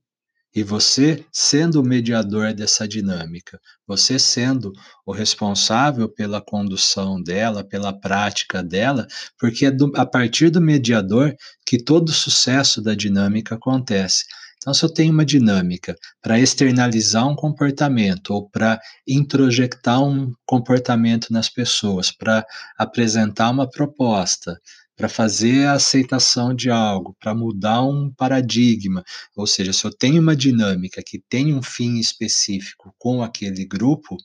e 0.55 0.61
você 0.63 1.25
sendo 1.31 1.81
o 1.81 1.85
mediador 1.85 2.53
dessa 2.53 2.87
dinâmica, 2.87 3.59
você 3.87 4.19
sendo 4.19 4.71
o 5.05 5.11
responsável 5.11 6.07
pela 6.07 6.39
condução 6.39 7.21
dela, 7.21 7.63
pela 7.63 7.91
prática 7.91 8.61
dela, 8.61 9.07
porque 9.39 9.65
é 9.65 9.71
do, 9.71 9.91
a 9.95 10.05
partir 10.05 10.51
do 10.51 10.61
mediador 10.61 11.35
que 11.65 11.81
todo 11.81 12.09
o 12.09 12.13
sucesso 12.13 12.79
da 12.79 12.93
dinâmica 12.93 13.55
acontece. 13.55 14.25
Então, 14.57 14.73
se 14.73 14.83
eu 14.83 14.89
tenho 14.93 15.13
uma 15.13 15.25
dinâmica 15.25 15.95
para 16.21 16.39
externalizar 16.39 17.27
um 17.27 17.35
comportamento 17.35 18.31
ou 18.31 18.49
para 18.49 18.79
introjectar 19.07 20.03
um 20.03 20.33
comportamento 20.45 21.31
nas 21.31 21.49
pessoas, 21.49 22.11
para 22.11 22.45
apresentar 22.77 23.49
uma 23.51 23.69
proposta, 23.69 24.59
para 24.99 25.07
fazer 25.07 25.65
a 25.65 25.75
aceitação 25.75 26.53
de 26.53 26.69
algo, 26.69 27.15
para 27.21 27.33
mudar 27.33 27.81
um 27.83 28.11
paradigma. 28.11 29.01
Ou 29.33 29.47
seja, 29.47 29.71
se 29.71 29.85
eu 29.85 29.93
tenho 29.93 30.21
uma 30.21 30.35
dinâmica 30.35 31.01
que 31.01 31.17
tem 31.17 31.53
um 31.53 31.61
fim 31.61 31.99
específico 31.99 32.93
com 32.99 33.23
aquele 33.23 33.65
grupo, 33.65 34.17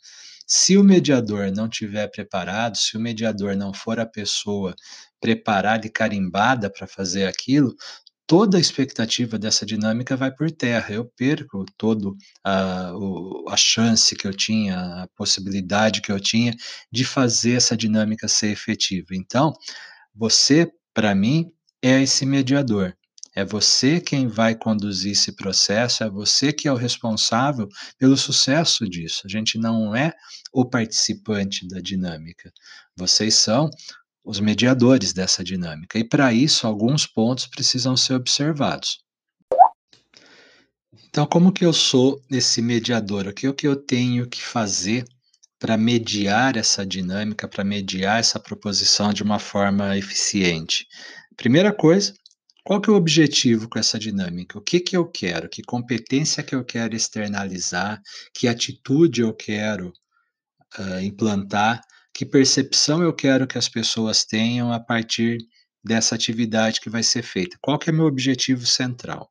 se 0.44 0.76
o 0.76 0.82
mediador 0.82 1.52
não 1.52 1.68
tiver 1.68 2.08
preparado, 2.08 2.76
se 2.76 2.96
o 2.96 3.00
mediador 3.00 3.54
não 3.54 3.72
for 3.72 4.00
a 4.00 4.04
pessoa 4.04 4.74
preparada 5.20 5.86
e 5.86 5.90
carimbada 5.90 6.68
para 6.68 6.88
fazer 6.88 7.26
aquilo, 7.26 7.72
toda 8.26 8.58
a 8.58 8.60
expectativa 8.60 9.38
dessa 9.38 9.64
dinâmica 9.64 10.16
vai 10.16 10.32
por 10.32 10.50
terra. 10.50 10.92
Eu 10.92 11.04
perco 11.04 11.64
todo 11.78 12.16
a, 12.42 12.90
a 13.48 13.56
chance 13.56 14.16
que 14.16 14.26
eu 14.26 14.34
tinha, 14.34 15.04
a 15.04 15.08
possibilidade 15.14 16.00
que 16.00 16.10
eu 16.10 16.18
tinha 16.18 16.52
de 16.90 17.04
fazer 17.04 17.52
essa 17.52 17.76
dinâmica 17.76 18.26
ser 18.26 18.48
efetiva. 18.48 19.10
Então, 19.12 19.54
você, 20.14 20.70
para 20.92 21.14
mim, 21.14 21.50
é 21.82 22.02
esse 22.02 22.24
mediador. 22.24 22.94
É 23.36 23.44
você 23.44 24.00
quem 24.00 24.28
vai 24.28 24.54
conduzir 24.54 25.12
esse 25.12 25.32
processo, 25.32 26.04
é 26.04 26.08
você 26.08 26.52
que 26.52 26.68
é 26.68 26.72
o 26.72 26.76
responsável 26.76 27.68
pelo 27.98 28.16
sucesso 28.16 28.88
disso. 28.88 29.22
A 29.24 29.28
gente 29.28 29.58
não 29.58 29.94
é 29.94 30.12
o 30.52 30.64
participante 30.64 31.66
da 31.66 31.80
dinâmica. 31.80 32.52
Vocês 32.96 33.34
são 33.34 33.68
os 34.24 34.38
mediadores 34.38 35.12
dessa 35.12 35.42
dinâmica. 35.42 35.98
E 35.98 36.04
para 36.04 36.32
isso, 36.32 36.66
alguns 36.66 37.06
pontos 37.06 37.46
precisam 37.46 37.96
ser 37.96 38.14
observados. 38.14 39.00
Então, 41.08 41.26
como 41.26 41.52
que 41.52 41.64
eu 41.64 41.72
sou 41.72 42.20
esse 42.30 42.62
mediador? 42.62 43.26
O 43.26 43.32
que, 43.32 43.46
o 43.46 43.54
que 43.54 43.66
eu 43.66 43.76
tenho 43.76 44.28
que 44.28 44.42
fazer 44.42 45.04
para 45.64 45.78
mediar 45.78 46.58
essa 46.58 46.84
dinâmica, 46.84 47.48
para 47.48 47.64
mediar 47.64 48.20
essa 48.20 48.38
proposição 48.38 49.14
de 49.14 49.22
uma 49.22 49.38
forma 49.38 49.96
eficiente? 49.96 50.86
Primeira 51.38 51.72
coisa, 51.72 52.12
qual 52.62 52.82
que 52.82 52.90
é 52.90 52.92
o 52.92 52.96
objetivo 52.96 53.66
com 53.66 53.78
essa 53.78 53.98
dinâmica? 53.98 54.58
O 54.58 54.60
que 54.60 54.78
que 54.78 54.94
eu 54.94 55.06
quero? 55.06 55.48
Que 55.48 55.62
competência 55.62 56.42
que 56.42 56.54
eu 56.54 56.62
quero 56.62 56.94
externalizar? 56.94 57.98
Que 58.34 58.46
atitude 58.46 59.22
eu 59.22 59.32
quero 59.32 59.90
uh, 60.78 61.00
implantar? 61.00 61.80
Que 62.12 62.26
percepção 62.26 63.02
eu 63.02 63.14
quero 63.14 63.46
que 63.46 63.56
as 63.56 63.66
pessoas 63.66 64.22
tenham 64.22 64.70
a 64.70 64.78
partir 64.78 65.38
dessa 65.82 66.14
atividade 66.14 66.78
que 66.78 66.90
vai 66.90 67.02
ser 67.02 67.22
feita? 67.22 67.56
Qual 67.62 67.78
que 67.78 67.88
é 67.88 67.92
meu 67.92 68.04
objetivo 68.04 68.66
central? 68.66 69.30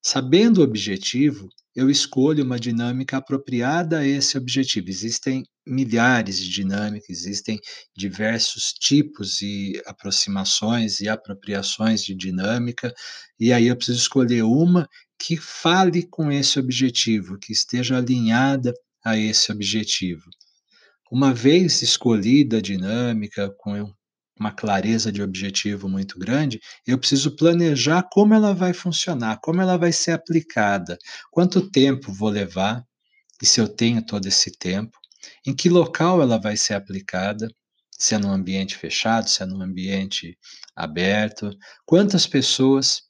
Sabendo 0.00 0.58
o 0.58 0.64
objetivo, 0.64 1.48
eu 1.78 1.88
escolho 1.88 2.42
uma 2.42 2.58
dinâmica 2.58 3.18
apropriada 3.18 4.00
a 4.00 4.04
esse 4.04 4.36
objetivo. 4.36 4.88
Existem 4.88 5.44
milhares 5.64 6.40
de 6.40 6.50
dinâmicas, 6.50 7.08
existem 7.08 7.60
diversos 7.96 8.72
tipos 8.72 9.40
e 9.42 9.80
aproximações 9.86 10.98
e 10.98 11.08
apropriações 11.08 12.02
de 12.02 12.16
dinâmica, 12.16 12.92
e 13.38 13.52
aí 13.52 13.68
eu 13.68 13.76
preciso 13.76 13.98
escolher 13.98 14.42
uma 14.42 14.88
que 15.16 15.36
fale 15.36 16.02
com 16.02 16.32
esse 16.32 16.58
objetivo, 16.58 17.38
que 17.38 17.52
esteja 17.52 17.98
alinhada 17.98 18.74
a 19.04 19.16
esse 19.16 19.52
objetivo. 19.52 20.28
Uma 21.12 21.32
vez 21.32 21.80
escolhida 21.80 22.56
a 22.56 22.60
dinâmica 22.60 23.54
com 23.56 23.94
uma 24.38 24.52
clareza 24.52 25.10
de 25.10 25.22
objetivo 25.22 25.88
muito 25.88 26.18
grande, 26.18 26.60
eu 26.86 26.98
preciso 26.98 27.36
planejar 27.36 28.02
como 28.10 28.34
ela 28.34 28.54
vai 28.54 28.72
funcionar, 28.72 29.38
como 29.42 29.60
ela 29.60 29.76
vai 29.76 29.92
ser 29.92 30.12
aplicada, 30.12 30.98
quanto 31.30 31.70
tempo 31.70 32.12
vou 32.12 32.28
levar, 32.28 32.84
e 33.42 33.46
se 33.46 33.60
eu 33.60 33.68
tenho 33.68 34.04
todo 34.04 34.26
esse 34.26 34.50
tempo, 34.58 34.98
em 35.46 35.54
que 35.54 35.68
local 35.68 36.22
ela 36.22 36.38
vai 36.38 36.56
ser 36.56 36.74
aplicada, 36.74 37.48
se 37.90 38.14
é 38.14 38.18
num 38.18 38.30
ambiente 38.30 38.76
fechado, 38.76 39.28
se 39.28 39.42
é 39.42 39.46
num 39.46 39.60
ambiente 39.60 40.38
aberto, 40.76 41.50
quantas 41.84 42.26
pessoas 42.26 43.07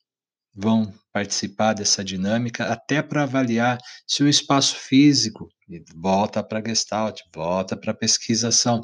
vão 0.61 0.93
participar 1.13 1.73
dessa 1.73 2.05
dinâmica, 2.05 2.65
até 2.65 3.01
para 3.01 3.23
avaliar 3.23 3.79
se 4.07 4.25
o 4.25 4.29
espaço 4.29 4.75
físico, 4.75 5.49
volta 5.95 6.43
para 6.43 6.63
Gestalt, 6.67 7.21
volta 7.33 7.77
para 7.77 7.95
pesquisação, 7.95 8.83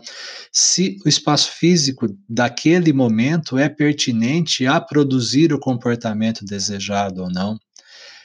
se 0.52 0.98
o 1.04 1.08
espaço 1.08 1.50
físico 1.50 2.06
daquele 2.28 2.92
momento 2.92 3.58
é 3.58 3.68
pertinente 3.68 4.66
a 4.66 4.80
produzir 4.80 5.52
o 5.52 5.58
comportamento 5.58 6.44
desejado 6.44 7.22
ou 7.22 7.30
não, 7.30 7.58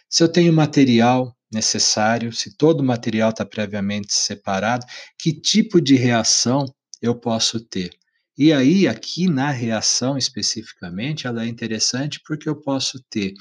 se 0.08 0.24
eu 0.24 0.32
tenho 0.32 0.54
material 0.54 1.36
necessário, 1.52 2.32
se 2.32 2.56
todo 2.56 2.82
o 2.82 2.86
material 2.86 3.32
está 3.32 3.44
previamente 3.44 4.14
separado, 4.14 4.86
que 5.18 5.34
tipo 5.34 5.82
de 5.82 5.96
reação 5.96 6.66
eu 7.02 7.16
posso 7.16 7.60
ter? 7.60 7.99
E 8.42 8.54
aí, 8.54 8.88
aqui 8.88 9.28
na 9.28 9.52
reação 9.52 10.18
especificamente, 10.18 11.28
ela 11.28 11.44
é 11.44 11.48
interessante 11.50 12.22
porque 12.26 12.48
eu 12.48 12.56
posso 12.56 12.98
ter 13.10 13.34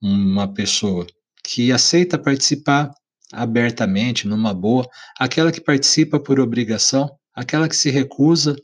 uma 0.00 0.50
pessoa 0.50 1.06
que 1.44 1.70
aceita 1.70 2.18
participar 2.18 2.90
abertamente, 3.30 4.26
numa 4.26 4.54
boa, 4.54 4.88
aquela 5.18 5.52
que 5.52 5.60
participa 5.60 6.18
por 6.18 6.40
obrigação, 6.40 7.10
aquela 7.34 7.68
que 7.68 7.76
se 7.76 7.90
recusa 7.90 8.56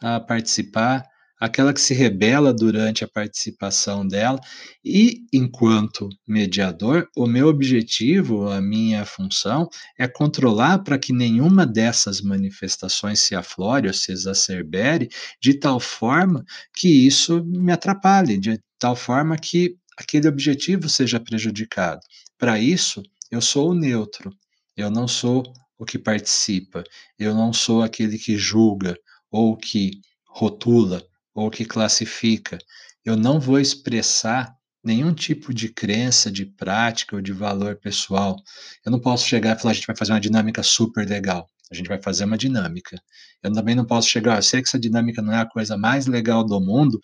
a 0.00 0.20
participar, 0.20 1.04
aquela 1.38 1.72
que 1.72 1.80
se 1.80 1.92
rebela 1.92 2.52
durante 2.52 3.04
a 3.04 3.08
participação 3.08 4.06
dela, 4.06 4.40
e 4.84 5.24
enquanto 5.32 6.08
mediador, 6.26 7.08
o 7.16 7.26
meu 7.26 7.48
objetivo, 7.48 8.48
a 8.48 8.60
minha 8.60 9.04
função 9.04 9.68
é 9.98 10.08
controlar 10.08 10.78
para 10.78 10.98
que 10.98 11.12
nenhuma 11.12 11.66
dessas 11.66 12.20
manifestações 12.20 13.20
se 13.20 13.34
aflore 13.34 13.88
ou 13.88 13.94
se 13.94 14.12
exacerbere 14.12 15.08
de 15.40 15.54
tal 15.54 15.78
forma 15.78 16.44
que 16.74 16.88
isso 16.88 17.44
me 17.44 17.72
atrapalhe, 17.72 18.38
de 18.38 18.58
tal 18.78 18.96
forma 18.96 19.36
que 19.36 19.76
aquele 19.96 20.28
objetivo 20.28 20.88
seja 20.88 21.20
prejudicado. 21.20 22.00
Para 22.38 22.58
isso, 22.58 23.02
eu 23.30 23.40
sou 23.40 23.70
o 23.70 23.74
neutro, 23.74 24.30
eu 24.76 24.90
não 24.90 25.08
sou 25.08 25.42
o 25.78 25.84
que 25.84 25.98
participa, 25.98 26.84
eu 27.18 27.34
não 27.34 27.52
sou 27.52 27.82
aquele 27.82 28.18
que 28.18 28.36
julga 28.36 28.96
ou 29.30 29.56
que 29.56 30.00
rotula 30.26 31.02
ou 31.36 31.50
que 31.50 31.66
classifica. 31.66 32.58
Eu 33.04 33.14
não 33.16 33.38
vou 33.38 33.60
expressar 33.60 34.56
nenhum 34.82 35.12
tipo 35.12 35.52
de 35.52 35.68
crença, 35.68 36.30
de 36.30 36.46
prática 36.46 37.14
ou 37.14 37.20
de 37.20 37.32
valor 37.32 37.76
pessoal. 37.76 38.36
Eu 38.84 38.90
não 38.90 38.98
posso 38.98 39.26
chegar 39.26 39.54
e 39.54 39.60
falar, 39.60 39.72
a 39.72 39.74
gente 39.74 39.86
vai 39.86 39.96
fazer 39.96 40.12
uma 40.12 40.20
dinâmica 40.20 40.62
super 40.62 41.06
legal. 41.06 41.46
A 41.70 41.74
gente 41.74 41.88
vai 41.88 42.00
fazer 42.00 42.24
uma 42.24 42.38
dinâmica. 42.38 42.96
Eu 43.42 43.52
também 43.52 43.74
não 43.74 43.84
posso 43.84 44.08
chegar, 44.08 44.36
eu 44.36 44.42
sei 44.42 44.62
que 44.62 44.68
essa 44.68 44.78
dinâmica 44.78 45.20
não 45.20 45.32
é 45.32 45.40
a 45.40 45.46
coisa 45.46 45.76
mais 45.76 46.06
legal 46.06 46.44
do 46.44 46.60
mundo, 46.60 46.98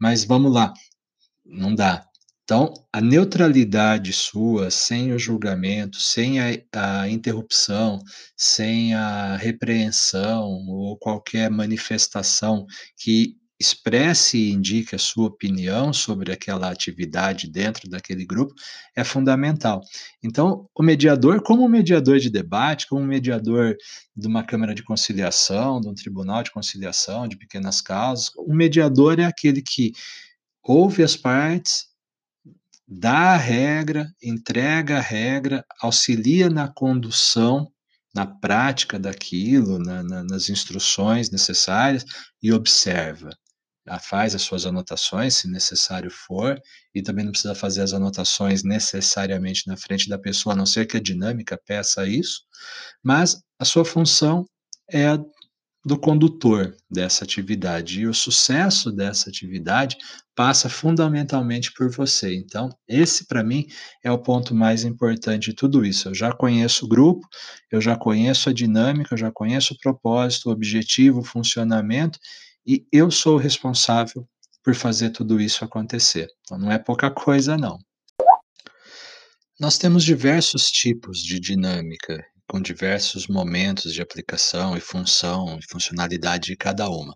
mas 0.00 0.24
vamos 0.24 0.52
lá. 0.52 0.72
Não 1.44 1.74
dá. 1.74 2.04
Então, 2.42 2.72
a 2.92 3.00
neutralidade 3.00 4.12
sua, 4.12 4.70
sem 4.70 5.12
o 5.12 5.18
julgamento, 5.18 5.98
sem 5.98 6.40
a, 6.40 6.46
a, 6.72 7.08
interrupção, 7.08 7.98
sem 8.36 8.94
a 8.94 9.36
repreensão 9.36 10.44
ou 10.68 10.96
qualquer 10.96 11.50
manifestação 11.50 12.64
que 12.96 13.36
expresse 13.58 14.36
e 14.36 14.52
indique 14.52 14.94
a 14.94 14.98
sua 14.98 15.26
opinião 15.26 15.92
sobre 15.92 16.30
aquela 16.30 16.70
atividade 16.70 17.50
dentro 17.50 17.88
daquele 17.88 18.24
grupo 18.24 18.54
é 18.94 19.02
fundamental. 19.02 19.80
Então, 20.22 20.68
o 20.74 20.82
mediador, 20.82 21.42
como 21.42 21.68
mediador 21.68 22.18
de 22.18 22.28
debate, 22.28 22.86
como 22.86 23.02
mediador 23.02 23.74
de 24.14 24.26
uma 24.26 24.44
Câmara 24.44 24.74
de 24.74 24.82
Conciliação, 24.82 25.80
de 25.80 25.88
um 25.88 25.94
Tribunal 25.94 26.42
de 26.42 26.50
Conciliação, 26.50 27.26
de 27.26 27.36
pequenas 27.36 27.80
causas, 27.80 28.30
o 28.36 28.54
mediador 28.54 29.18
é 29.18 29.24
aquele 29.24 29.62
que 29.62 29.92
ouve 30.62 31.02
as 31.02 31.16
partes, 31.16 31.86
dá 32.86 33.34
a 33.34 33.36
regra, 33.36 34.12
entrega 34.22 34.98
a 34.98 35.00
regra, 35.00 35.64
auxilia 35.80 36.50
na 36.50 36.68
condução 36.68 37.72
na 38.14 38.26
prática 38.26 38.98
daquilo, 38.98 39.78
na, 39.78 40.02
na, 40.02 40.24
nas 40.24 40.48
instruções 40.48 41.30
necessárias 41.30 42.04
e 42.42 42.50
observa 42.50 43.30
faz 44.00 44.34
as 44.34 44.42
suas 44.42 44.66
anotações, 44.66 45.34
se 45.34 45.48
necessário 45.48 46.10
for, 46.10 46.60
e 46.94 47.02
também 47.02 47.24
não 47.24 47.32
precisa 47.32 47.54
fazer 47.54 47.82
as 47.82 47.92
anotações 47.92 48.62
necessariamente 48.62 49.66
na 49.66 49.76
frente 49.76 50.08
da 50.08 50.18
pessoa, 50.18 50.54
a 50.54 50.56
não 50.56 50.66
ser 50.66 50.86
que 50.86 50.96
a 50.96 51.00
dinâmica 51.02 51.60
peça 51.66 52.06
isso, 52.06 52.42
mas 53.02 53.40
a 53.58 53.64
sua 53.64 53.84
função 53.84 54.44
é 54.90 55.06
a 55.06 55.18
do 55.86 55.96
condutor 55.96 56.76
dessa 56.90 57.22
atividade, 57.22 58.00
e 58.00 58.08
o 58.08 58.12
sucesso 58.12 58.90
dessa 58.90 59.30
atividade 59.30 59.96
passa 60.34 60.68
fundamentalmente 60.68 61.72
por 61.72 61.88
você. 61.88 62.34
Então, 62.34 62.68
esse 62.88 63.24
para 63.24 63.44
mim 63.44 63.64
é 64.02 64.10
o 64.10 64.18
ponto 64.18 64.52
mais 64.52 64.82
importante 64.82 65.50
de 65.50 65.52
tudo 65.52 65.86
isso. 65.86 66.08
Eu 66.08 66.14
já 66.14 66.32
conheço 66.32 66.86
o 66.86 66.88
grupo, 66.88 67.24
eu 67.70 67.80
já 67.80 67.94
conheço 67.96 68.50
a 68.50 68.52
dinâmica, 68.52 69.14
eu 69.14 69.18
já 69.18 69.30
conheço 69.30 69.74
o 69.74 69.78
propósito, 69.78 70.48
o 70.48 70.52
objetivo, 70.52 71.20
o 71.20 71.24
funcionamento, 71.24 72.18
e 72.66 72.86
eu 72.92 73.10
sou 73.10 73.36
o 73.36 73.40
responsável 73.40 74.26
por 74.62 74.74
fazer 74.74 75.10
tudo 75.10 75.40
isso 75.40 75.64
acontecer. 75.64 76.26
Então 76.40 76.58
não 76.58 76.72
é 76.72 76.78
pouca 76.78 77.10
coisa, 77.10 77.56
não. 77.56 77.78
Nós 79.58 79.78
temos 79.78 80.04
diversos 80.04 80.70
tipos 80.70 81.20
de 81.20 81.38
dinâmica, 81.40 82.22
com 82.48 82.60
diversos 82.60 83.26
momentos 83.26 83.92
de 83.92 84.02
aplicação 84.02 84.76
e 84.76 84.80
função 84.80 85.58
e 85.58 85.70
funcionalidade 85.70 86.48
de 86.48 86.56
cada 86.56 86.88
uma. 86.88 87.14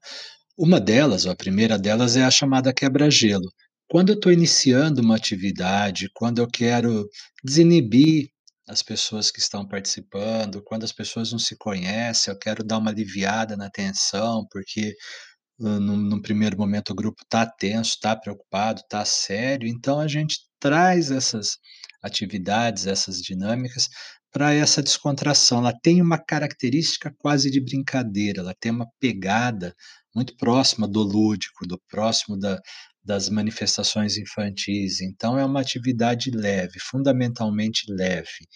Uma 0.56 0.80
delas, 0.80 1.26
a 1.26 1.34
primeira 1.34 1.78
delas, 1.78 2.16
é 2.16 2.22
a 2.22 2.30
chamada 2.30 2.72
quebra-gelo. 2.72 3.50
Quando 3.88 4.10
eu 4.10 4.14
estou 4.14 4.30
iniciando 4.30 5.02
uma 5.02 5.16
atividade, 5.16 6.08
quando 6.14 6.38
eu 6.38 6.46
quero 6.46 7.08
desinibir 7.42 8.28
as 8.68 8.82
pessoas 8.82 9.30
que 9.30 9.40
estão 9.40 9.66
participando, 9.66 10.62
quando 10.62 10.84
as 10.84 10.92
pessoas 10.92 11.32
não 11.32 11.38
se 11.38 11.56
conhecem, 11.58 12.32
eu 12.32 12.38
quero 12.38 12.62
dar 12.62 12.78
uma 12.78 12.90
aliviada 12.90 13.56
na 13.56 13.68
tensão, 13.68 14.46
porque 14.50 14.94
num 15.60 16.20
primeiro 16.20 16.56
momento 16.56 16.90
o 16.90 16.94
grupo 16.94 17.22
está 17.22 17.44
tenso, 17.44 17.90
está 17.90 18.16
preocupado, 18.16 18.80
está 18.80 19.04
sério, 19.04 19.68
então 19.68 20.00
a 20.00 20.08
gente 20.08 20.40
traz 20.58 21.10
essas 21.10 21.58
atividades, 22.02 22.86
essas 22.86 23.20
dinâmicas 23.20 23.88
para 24.32 24.54
essa 24.54 24.82
descontração. 24.82 25.58
Ela 25.58 25.74
tem 25.82 26.00
uma 26.00 26.18
característica 26.18 27.14
quase 27.18 27.50
de 27.50 27.60
brincadeira, 27.60 28.40
ela 28.40 28.54
tem 28.58 28.72
uma 28.72 28.88
pegada 28.98 29.74
muito 30.14 30.36
próxima 30.36 30.88
do 30.88 31.02
lúdico, 31.02 31.66
do 31.66 31.78
próximo 31.88 32.38
da, 32.38 32.58
das 33.04 33.28
manifestações 33.28 34.16
infantis. 34.16 35.00
Então, 35.00 35.38
é 35.38 35.44
uma 35.44 35.60
atividade 35.60 36.30
leve, 36.30 36.78
fundamentalmente 36.80 37.84
leve, 37.92 38.46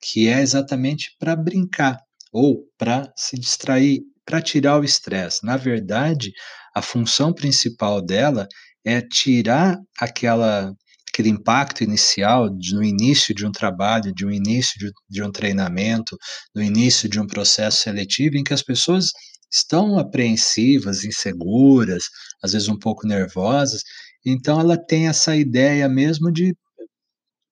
que 0.00 0.28
é 0.28 0.40
exatamente 0.40 1.14
para 1.18 1.36
brincar 1.36 1.98
ou 2.32 2.64
para 2.78 3.12
se 3.16 3.38
distrair 3.38 4.00
para 4.24 4.42
tirar 4.42 4.78
o 4.80 4.84
estresse. 4.84 5.44
Na 5.44 5.56
verdade, 5.56 6.32
a 6.74 6.82
função 6.82 7.32
principal 7.32 8.02
dela 8.02 8.46
é 8.84 9.00
tirar 9.00 9.78
aquela 9.98 10.72
aquele 11.14 11.28
impacto 11.28 11.84
inicial 11.84 12.50
de, 12.50 12.74
no 12.74 12.82
início 12.82 13.32
de 13.32 13.46
um 13.46 13.52
trabalho, 13.52 14.12
de 14.12 14.26
um 14.26 14.32
início 14.32 14.76
de, 14.80 14.90
de 15.08 15.22
um 15.22 15.30
treinamento, 15.30 16.18
no 16.52 16.60
início 16.60 17.08
de 17.08 17.20
um 17.20 17.26
processo 17.26 17.82
seletivo 17.82 18.36
em 18.36 18.42
que 18.42 18.52
as 18.52 18.62
pessoas 18.62 19.12
estão 19.48 19.96
apreensivas, 19.96 21.04
inseguras, 21.04 22.02
às 22.42 22.52
vezes 22.52 22.68
um 22.68 22.76
pouco 22.76 23.06
nervosas. 23.06 23.82
Então 24.26 24.58
ela 24.58 24.76
tem 24.76 25.06
essa 25.06 25.36
ideia 25.36 25.88
mesmo 25.88 26.32
de 26.32 26.52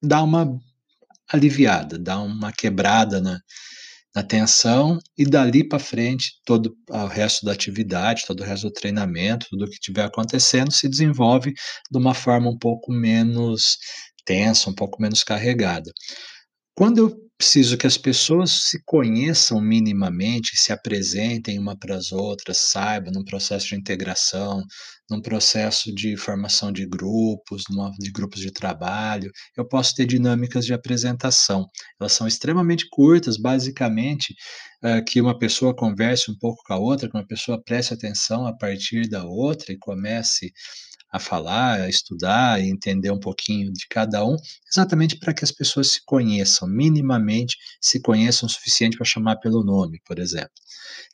dar 0.02 0.24
uma 0.24 0.58
aliviada, 1.32 1.96
dar 1.98 2.20
uma 2.20 2.52
quebrada 2.52 3.20
na, 3.20 3.38
na 4.14 4.22
tensão 4.22 4.98
e 5.16 5.24
dali 5.24 5.66
para 5.66 5.78
frente 5.78 6.32
todo 6.44 6.76
o 6.90 7.06
resto 7.06 7.46
da 7.46 7.52
atividade, 7.52 8.24
todo 8.26 8.40
o 8.40 8.44
resto 8.44 8.68
do 8.68 8.72
treinamento, 8.72 9.46
tudo 9.50 9.64
o 9.64 9.68
que 9.68 9.74
estiver 9.74 10.04
acontecendo 10.04 10.72
se 10.72 10.88
desenvolve 10.88 11.52
de 11.90 11.98
uma 11.98 12.14
forma 12.14 12.50
um 12.50 12.58
pouco 12.58 12.92
menos 12.92 13.78
tensa, 14.24 14.70
um 14.70 14.74
pouco 14.74 15.00
menos 15.00 15.24
carregada. 15.24 15.90
Quando 16.74 16.98
eu 16.98 17.16
preciso 17.42 17.76
que 17.76 17.88
as 17.88 17.98
pessoas 17.98 18.52
se 18.68 18.80
conheçam 18.84 19.60
minimamente, 19.60 20.56
se 20.56 20.72
apresentem 20.72 21.58
uma 21.58 21.76
para 21.76 21.96
as 21.96 22.12
outras, 22.12 22.70
saibam 22.70 23.12
num 23.12 23.24
processo 23.24 23.66
de 23.66 23.74
integração, 23.74 24.62
num 25.10 25.20
processo 25.20 25.92
de 25.92 26.16
formação 26.16 26.70
de 26.70 26.86
grupos, 26.86 27.64
de 27.98 28.12
grupos 28.12 28.38
de 28.40 28.52
trabalho, 28.52 29.28
eu 29.56 29.66
posso 29.66 29.92
ter 29.92 30.06
dinâmicas 30.06 30.64
de 30.64 30.72
apresentação. 30.72 31.66
Elas 32.00 32.12
são 32.12 32.28
extremamente 32.28 32.86
curtas, 32.88 33.36
basicamente, 33.36 34.36
é, 34.80 35.02
que 35.02 35.20
uma 35.20 35.36
pessoa 35.36 35.74
converse 35.74 36.30
um 36.30 36.38
pouco 36.38 36.62
com 36.64 36.74
a 36.74 36.78
outra, 36.78 37.10
que 37.10 37.16
uma 37.16 37.26
pessoa 37.26 37.60
preste 37.60 37.92
atenção 37.92 38.46
a 38.46 38.56
partir 38.56 39.08
da 39.08 39.24
outra 39.24 39.72
e 39.72 39.78
comece 39.78 40.52
a 41.12 41.18
falar, 41.18 41.82
a 41.82 41.88
estudar 41.88 42.60
e 42.60 42.70
entender 42.70 43.10
um 43.10 43.20
pouquinho 43.20 43.72
de 43.72 43.86
cada 43.88 44.24
um, 44.24 44.36
exatamente 44.70 45.18
para 45.18 45.34
que 45.34 45.44
as 45.44 45.52
pessoas 45.52 45.92
se 45.92 46.04
conheçam, 46.04 46.66
minimamente 46.66 47.56
se 47.80 48.00
conheçam 48.00 48.46
o 48.46 48.50
suficiente 48.50 48.96
para 48.96 49.04
chamar 49.04 49.36
pelo 49.36 49.62
nome, 49.62 50.00
por 50.06 50.18
exemplo. 50.18 50.50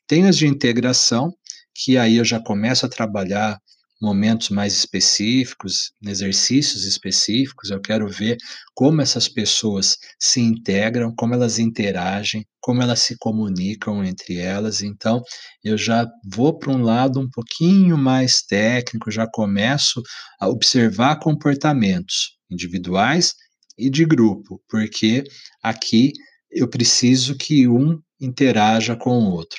Tem 0.06 0.26
as 0.26 0.36
de 0.36 0.46
integração, 0.46 1.34
que 1.74 1.98
aí 1.98 2.16
eu 2.16 2.24
já 2.24 2.40
começo 2.40 2.86
a 2.86 2.88
trabalhar 2.88 3.60
momentos 4.00 4.50
mais 4.50 4.74
específicos, 4.74 5.92
exercícios 6.02 6.84
específicos, 6.84 7.70
eu 7.70 7.80
quero 7.80 8.08
ver 8.08 8.36
como 8.74 9.00
essas 9.00 9.28
pessoas 9.28 9.96
se 10.18 10.40
integram, 10.40 11.12
como 11.16 11.34
elas 11.34 11.58
interagem, 11.58 12.46
como 12.60 12.82
elas 12.82 13.00
se 13.00 13.16
comunicam 13.18 14.04
entre 14.04 14.36
elas. 14.36 14.82
Então, 14.82 15.22
eu 15.64 15.76
já 15.76 16.06
vou 16.32 16.56
para 16.58 16.72
um 16.72 16.82
lado 16.82 17.20
um 17.20 17.28
pouquinho 17.28 17.98
mais 17.98 18.42
técnico, 18.42 19.10
já 19.10 19.26
começo 19.26 20.02
a 20.40 20.48
observar 20.48 21.18
comportamentos 21.18 22.36
individuais 22.50 23.34
e 23.76 23.90
de 23.90 24.04
grupo, 24.04 24.60
porque 24.68 25.24
aqui 25.62 26.12
eu 26.50 26.68
preciso 26.68 27.36
que 27.36 27.68
um 27.68 28.00
interaja 28.20 28.96
com 28.96 29.18
o 29.18 29.30
outro. 29.32 29.58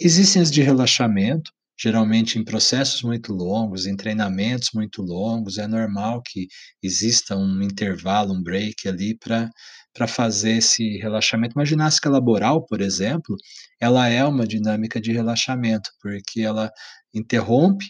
Existem 0.00 0.42
as 0.42 0.50
de 0.50 0.62
relaxamento, 0.62 1.50
geralmente 1.78 2.38
em 2.38 2.44
processos 2.44 3.02
muito 3.02 3.32
longos, 3.32 3.86
em 3.86 3.96
treinamentos 3.96 4.70
muito 4.74 5.02
longos, 5.02 5.58
é 5.58 5.66
normal 5.66 6.22
que 6.26 6.48
exista 6.82 7.36
um 7.36 7.62
intervalo, 7.62 8.34
um 8.34 8.42
break 8.42 8.88
ali 8.88 9.16
para 9.16 10.08
fazer 10.08 10.58
esse 10.58 10.98
relaxamento. 10.98 11.54
Uma 11.56 11.66
ginástica 11.66 12.10
laboral, 12.10 12.64
por 12.66 12.80
exemplo, 12.80 13.36
ela 13.80 14.08
é 14.08 14.24
uma 14.24 14.46
dinâmica 14.46 15.00
de 15.00 15.12
relaxamento, 15.12 15.90
porque 16.02 16.40
ela 16.40 16.70
interrompe 17.14 17.86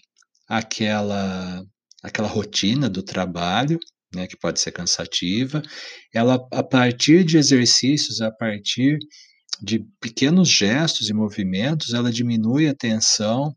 aquela 0.49 1.63
aquela 2.03 2.29
rotina 2.29 2.89
do 2.89 3.03
trabalho, 3.03 3.79
né, 4.15 4.27
que 4.27 4.37
pode 4.37 4.61
ser 4.61 4.73
cansativa. 4.73 5.63
Ela, 6.15 6.35
a 6.53 6.63
partir 6.63 7.25
de 7.25 7.37
exercícios, 7.39 8.21
a 8.21 8.31
partir 8.31 8.99
de 9.61 9.81
pequenos 10.01 10.49
gestos 10.49 11.09
e 11.11 11.15
movimentos, 11.15 11.93
ela 11.93 12.13
diminui 12.13 12.69
a 12.69 12.75
tensão, 12.75 13.55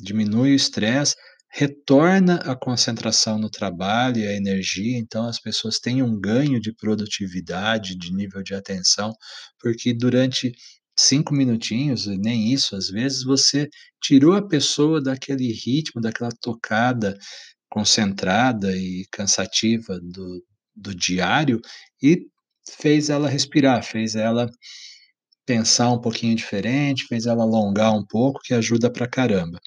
diminui 0.00 0.52
o 0.52 0.56
estresse, 0.56 1.14
retorna 1.50 2.36
a 2.38 2.56
concentração 2.56 3.38
no 3.38 3.48
trabalho 3.48 4.18
e 4.18 4.26
a 4.26 4.34
energia, 4.34 4.98
então 4.98 5.26
as 5.26 5.40
pessoas 5.40 5.78
têm 5.78 6.02
um 6.02 6.20
ganho 6.20 6.60
de 6.60 6.74
produtividade, 6.74 7.96
de 7.96 8.12
nível 8.12 8.42
de 8.42 8.54
atenção, 8.54 9.12
porque 9.60 9.94
durante 9.94 10.52
cinco 10.98 11.32
minutinhos, 11.32 12.06
nem 12.06 12.52
isso, 12.52 12.74
às 12.74 12.88
vezes 12.88 13.22
você 13.22 13.68
tirou 14.02 14.34
a 14.34 14.46
pessoa 14.46 15.00
daquele 15.00 15.52
ritmo, 15.52 16.00
daquela 16.00 16.30
tocada 16.40 17.16
concentrada 17.74 18.76
e 18.76 19.04
cansativa 19.10 19.98
do, 20.00 20.44
do 20.76 20.94
diário 20.94 21.60
e 22.00 22.26
fez 22.78 23.10
ela 23.10 23.28
respirar, 23.28 23.82
fez 23.82 24.14
ela 24.14 24.48
pensar 25.46 25.90
um 25.90 26.00
pouquinho 26.00 26.34
diferente, 26.34 27.06
fez 27.06 27.26
ela 27.26 27.44
alongar 27.44 27.94
um 27.94 28.04
pouco, 28.06 28.40
que 28.42 28.54
ajuda 28.54 28.90
pra 28.90 29.06
caramba. 29.08 29.58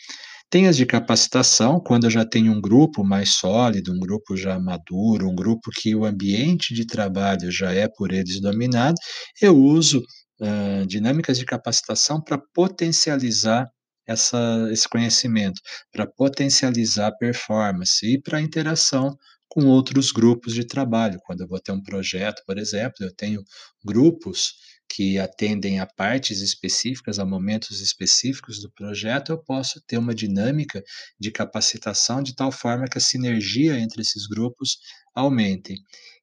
Tem 0.49 0.67
as 0.67 0.77
de 0.77 0.85
capacitação, 0.85 1.79
quando 1.79 2.05
eu 2.05 2.09
já 2.09 2.25
tenho 2.25 2.53
um 2.53 2.61
grupo 2.61 3.03
mais 3.03 3.35
sólido, 3.35 3.91
um 3.93 3.99
grupo 3.99 4.37
já 4.37 4.57
maduro, 4.59 5.29
um 5.29 5.35
grupo 5.35 5.69
que 5.75 5.93
o 5.93 6.05
ambiente 6.05 6.73
de 6.73 6.85
trabalho 6.85 7.51
já 7.51 7.73
é 7.73 7.87
por 7.87 8.13
eles 8.13 8.39
dominado, 8.39 8.95
eu 9.41 9.57
uso 9.57 10.01
uh, 10.41 10.85
dinâmicas 10.87 11.37
de 11.37 11.45
capacitação 11.45 12.21
para 12.21 12.39
potencializar 12.53 13.67
essa, 14.07 14.69
esse 14.71 14.87
conhecimento, 14.87 15.61
para 15.91 16.07
potencializar 16.07 17.07
a 17.07 17.15
performance 17.15 18.05
e 18.05 18.21
para 18.21 18.37
a 18.37 18.41
interação 18.41 19.17
com 19.49 19.65
outros 19.65 20.11
grupos 20.11 20.53
de 20.53 20.65
trabalho. 20.65 21.19
Quando 21.25 21.41
eu 21.41 21.47
vou 21.47 21.59
ter 21.59 21.73
um 21.73 21.83
projeto, 21.83 22.41
por 22.45 22.57
exemplo, 22.57 22.95
eu 23.01 23.13
tenho 23.13 23.43
grupos 23.83 24.53
que 24.97 25.19
atendem 25.19 25.79
a 25.79 25.85
partes 25.85 26.41
específicas, 26.41 27.19
a 27.19 27.25
momentos 27.25 27.81
específicos 27.81 28.59
do 28.63 28.71
projeto, 28.71 29.31
eu 29.31 29.37
posso 29.37 29.79
ter 29.85 29.95
uma 29.95 30.15
dinâmica 30.15 30.83
de 31.19 31.29
capacitação 31.29 32.23
de 32.23 32.35
tal 32.35 32.51
forma 32.51 32.87
que 32.87 32.97
a 32.97 33.01
sinergia 33.01 33.77
entre 33.77 34.01
esses 34.01 34.25
grupos 34.25 34.79
aumente. 35.13 35.75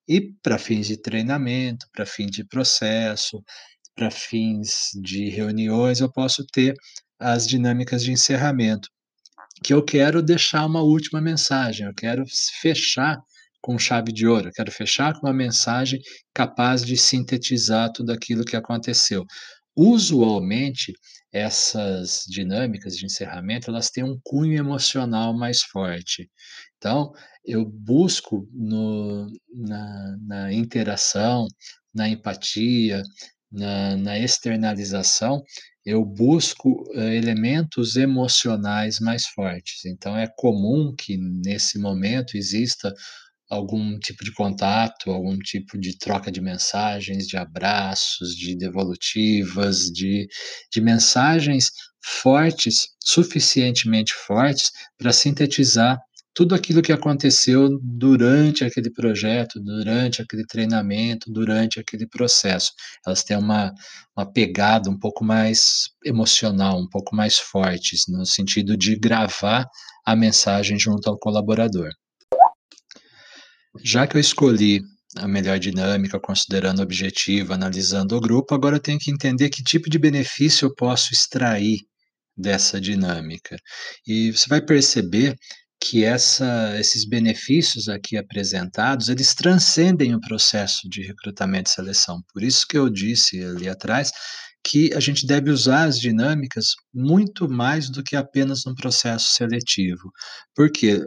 E 0.08 0.20
para 0.42 0.58
fins 0.58 0.88
de 0.88 0.96
treinamento, 0.96 1.86
para 1.92 2.04
fins 2.04 2.32
de 2.32 2.42
processo, 2.42 3.44
para 3.94 4.10
fins 4.10 4.90
de 5.00 5.28
reuniões, 5.28 6.00
eu 6.00 6.10
posso 6.10 6.44
ter 6.44 6.74
as 7.16 7.46
dinâmicas 7.46 8.02
de 8.02 8.10
encerramento, 8.10 8.88
que 9.62 9.72
eu 9.72 9.84
quero 9.84 10.20
deixar 10.20 10.66
uma 10.66 10.82
última 10.82 11.20
mensagem, 11.20 11.86
eu 11.86 11.94
quero 11.94 12.24
fechar 12.60 13.22
com 13.64 13.78
chave 13.78 14.12
de 14.12 14.26
ouro, 14.26 14.48
eu 14.48 14.52
quero 14.52 14.70
fechar 14.70 15.14
com 15.14 15.26
uma 15.26 15.32
mensagem 15.32 15.98
capaz 16.34 16.84
de 16.84 16.98
sintetizar 16.98 17.90
tudo 17.90 18.12
aquilo 18.12 18.44
que 18.44 18.56
aconteceu. 18.56 19.24
Usualmente, 19.74 20.92
essas 21.32 22.24
dinâmicas 22.28 22.94
de 22.94 23.06
encerramento, 23.06 23.70
elas 23.70 23.88
têm 23.88 24.04
um 24.04 24.20
cunho 24.22 24.58
emocional 24.58 25.34
mais 25.34 25.62
forte. 25.62 26.28
Então, 26.76 27.10
eu 27.42 27.64
busco 27.64 28.46
no, 28.52 29.32
na, 29.54 30.16
na 30.20 30.52
interação, 30.52 31.48
na 31.94 32.06
empatia, 32.06 33.02
na, 33.50 33.96
na 33.96 34.18
externalização, 34.18 35.42
eu 35.86 36.04
busco 36.04 36.82
uh, 36.94 37.00
elementos 37.00 37.96
emocionais 37.96 39.00
mais 39.00 39.26
fortes. 39.26 39.86
Então, 39.86 40.14
é 40.14 40.26
comum 40.36 40.94
que 40.94 41.16
nesse 41.16 41.78
momento 41.78 42.36
exista 42.36 42.92
algum 43.50 43.98
tipo 43.98 44.24
de 44.24 44.32
contato, 44.32 45.10
algum 45.10 45.38
tipo 45.38 45.78
de 45.78 45.96
troca 45.98 46.30
de 46.30 46.40
mensagens, 46.40 47.26
de 47.26 47.36
abraços, 47.36 48.34
de 48.34 48.56
devolutivas, 48.56 49.90
de, 49.90 50.26
de 50.72 50.80
mensagens 50.80 51.70
fortes, 52.02 52.88
suficientemente 53.02 54.12
fortes, 54.12 54.70
para 54.98 55.12
sintetizar 55.12 55.98
tudo 56.34 56.54
aquilo 56.54 56.82
que 56.82 56.92
aconteceu 56.92 57.78
durante 57.80 58.64
aquele 58.64 58.90
projeto, 58.90 59.60
durante 59.60 60.20
aquele 60.20 60.44
treinamento, 60.44 61.32
durante 61.32 61.78
aquele 61.78 62.08
processo. 62.08 62.72
Elas 63.06 63.22
têm 63.22 63.36
uma, 63.36 63.72
uma 64.16 64.30
pegada 64.30 64.90
um 64.90 64.98
pouco 64.98 65.24
mais 65.24 65.90
emocional, 66.04 66.80
um 66.80 66.88
pouco 66.88 67.14
mais 67.14 67.38
fortes, 67.38 68.06
no 68.08 68.26
sentido 68.26 68.76
de 68.76 68.96
gravar 68.96 69.64
a 70.04 70.16
mensagem 70.16 70.76
junto 70.76 71.08
ao 71.08 71.16
colaborador. 71.16 71.90
Já 73.82 74.06
que 74.06 74.16
eu 74.16 74.20
escolhi 74.20 74.80
a 75.16 75.28
melhor 75.28 75.58
dinâmica, 75.58 76.18
considerando 76.20 76.80
o 76.80 76.82
objetivo, 76.82 77.52
analisando 77.52 78.16
o 78.16 78.20
grupo, 78.20 78.54
agora 78.54 78.76
eu 78.76 78.80
tenho 78.80 78.98
que 78.98 79.10
entender 79.10 79.48
que 79.50 79.62
tipo 79.62 79.88
de 79.88 79.98
benefício 79.98 80.66
eu 80.66 80.74
posso 80.74 81.12
extrair 81.12 81.78
dessa 82.36 82.80
dinâmica. 82.80 83.56
E 84.06 84.32
você 84.32 84.48
vai 84.48 84.60
perceber 84.60 85.36
que 85.80 86.02
essa, 86.04 86.78
esses 86.78 87.06
benefícios 87.06 87.88
aqui 87.88 88.16
apresentados, 88.16 89.08
eles 89.08 89.34
transcendem 89.34 90.14
o 90.14 90.20
processo 90.20 90.88
de 90.88 91.02
recrutamento 91.02 91.70
e 91.70 91.74
seleção. 91.74 92.22
Por 92.32 92.42
isso 92.42 92.66
que 92.66 92.78
eu 92.78 92.88
disse 92.88 93.42
ali 93.44 93.68
atrás 93.68 94.10
que 94.66 94.94
a 94.94 95.00
gente 95.00 95.26
deve 95.26 95.50
usar 95.50 95.84
as 95.84 95.98
dinâmicas 95.98 96.68
muito 96.92 97.48
mais 97.48 97.90
do 97.90 98.02
que 98.02 98.16
apenas 98.16 98.64
no 98.64 98.74
processo 98.74 99.34
seletivo. 99.34 100.10
Porque 100.54 101.02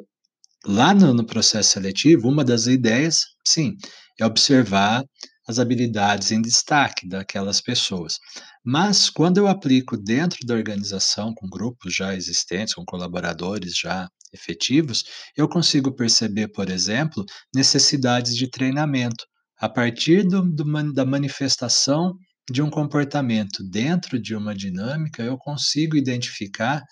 lá 0.66 0.94
no, 0.94 1.14
no 1.14 1.26
processo 1.26 1.72
seletivo, 1.72 2.28
uma 2.28 2.44
das 2.44 2.68
ideias, 2.68 3.22
sim, 3.46 3.76
é 4.20 4.26
observar 4.26 5.04
as 5.48 5.60
habilidades 5.60 6.32
em 6.32 6.42
destaque 6.42 7.08
daquelas 7.08 7.62
pessoas. 7.62 8.20
Mas 8.64 9.10
quando 9.10 9.38
eu 9.38 9.48
aplico 9.48 9.96
dentro 9.96 10.46
da 10.46 10.54
organização, 10.54 11.34
com 11.34 11.48
grupos 11.48 11.96
já 11.96 12.14
existentes, 12.14 12.74
com 12.74 12.84
colaboradores 12.84 13.78
já 13.78 14.10
efetivos, 14.34 15.06
eu 15.38 15.48
consigo 15.48 15.96
perceber, 15.96 16.50
por 16.50 16.70
exemplo, 16.70 17.24
necessidades 17.56 18.36
de 18.36 18.50
treinamento. 18.50 19.26
A 19.58 19.70
partir 19.70 20.28
do, 20.28 20.42
do, 20.42 20.94
da 20.94 21.06
manifestação 21.06 22.14
de 22.52 22.62
um 22.62 22.70
comportamento 22.70 23.64
dentro 23.64 24.22
de 24.22 24.36
uma 24.36 24.54
dinâmica, 24.54 25.24
eu 25.24 25.38
consigo 25.38 25.96
identificar 25.96 26.84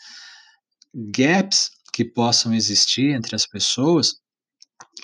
gaps 0.94 1.70
que 1.96 2.04
possam 2.04 2.54
existir 2.54 3.16
entre 3.16 3.38
as 3.38 3.48
pessoas 3.48 4.16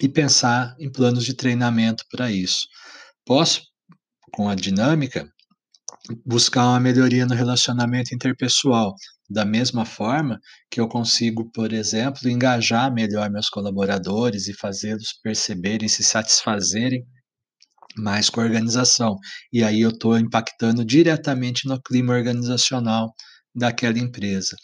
e 0.01 0.09
pensar 0.09 0.75
em 0.77 0.91
planos 0.91 1.23
de 1.23 1.33
treinamento 1.33 2.03
para 2.11 2.29
isso. 2.29 2.67
Posso, 3.25 3.61
com 4.33 4.49
a 4.49 4.55
dinâmica, 4.55 5.25
buscar 6.25 6.65
uma 6.65 6.81
melhoria 6.81 7.25
no 7.25 7.33
relacionamento 7.33 8.13
interpessoal, 8.13 8.93
da 9.29 9.45
mesma 9.45 9.85
forma 9.85 10.37
que 10.69 10.81
eu 10.81 10.87
consigo, 10.89 11.49
por 11.53 11.71
exemplo, 11.71 12.29
engajar 12.29 12.93
melhor 12.93 13.29
meus 13.29 13.47
colaboradores 13.47 14.49
e 14.49 14.53
fazê-los 14.53 15.13
perceberem, 15.23 15.87
se 15.87 16.03
satisfazerem 16.03 17.05
mais 17.95 18.29
com 18.29 18.41
a 18.41 18.43
organização. 18.43 19.17
E 19.53 19.63
aí 19.63 19.79
eu 19.79 19.91
estou 19.91 20.19
impactando 20.19 20.83
diretamente 20.83 21.69
no 21.69 21.81
clima 21.81 22.13
organizacional 22.13 23.15
daquela 23.53 23.99
empresa. 23.99 24.55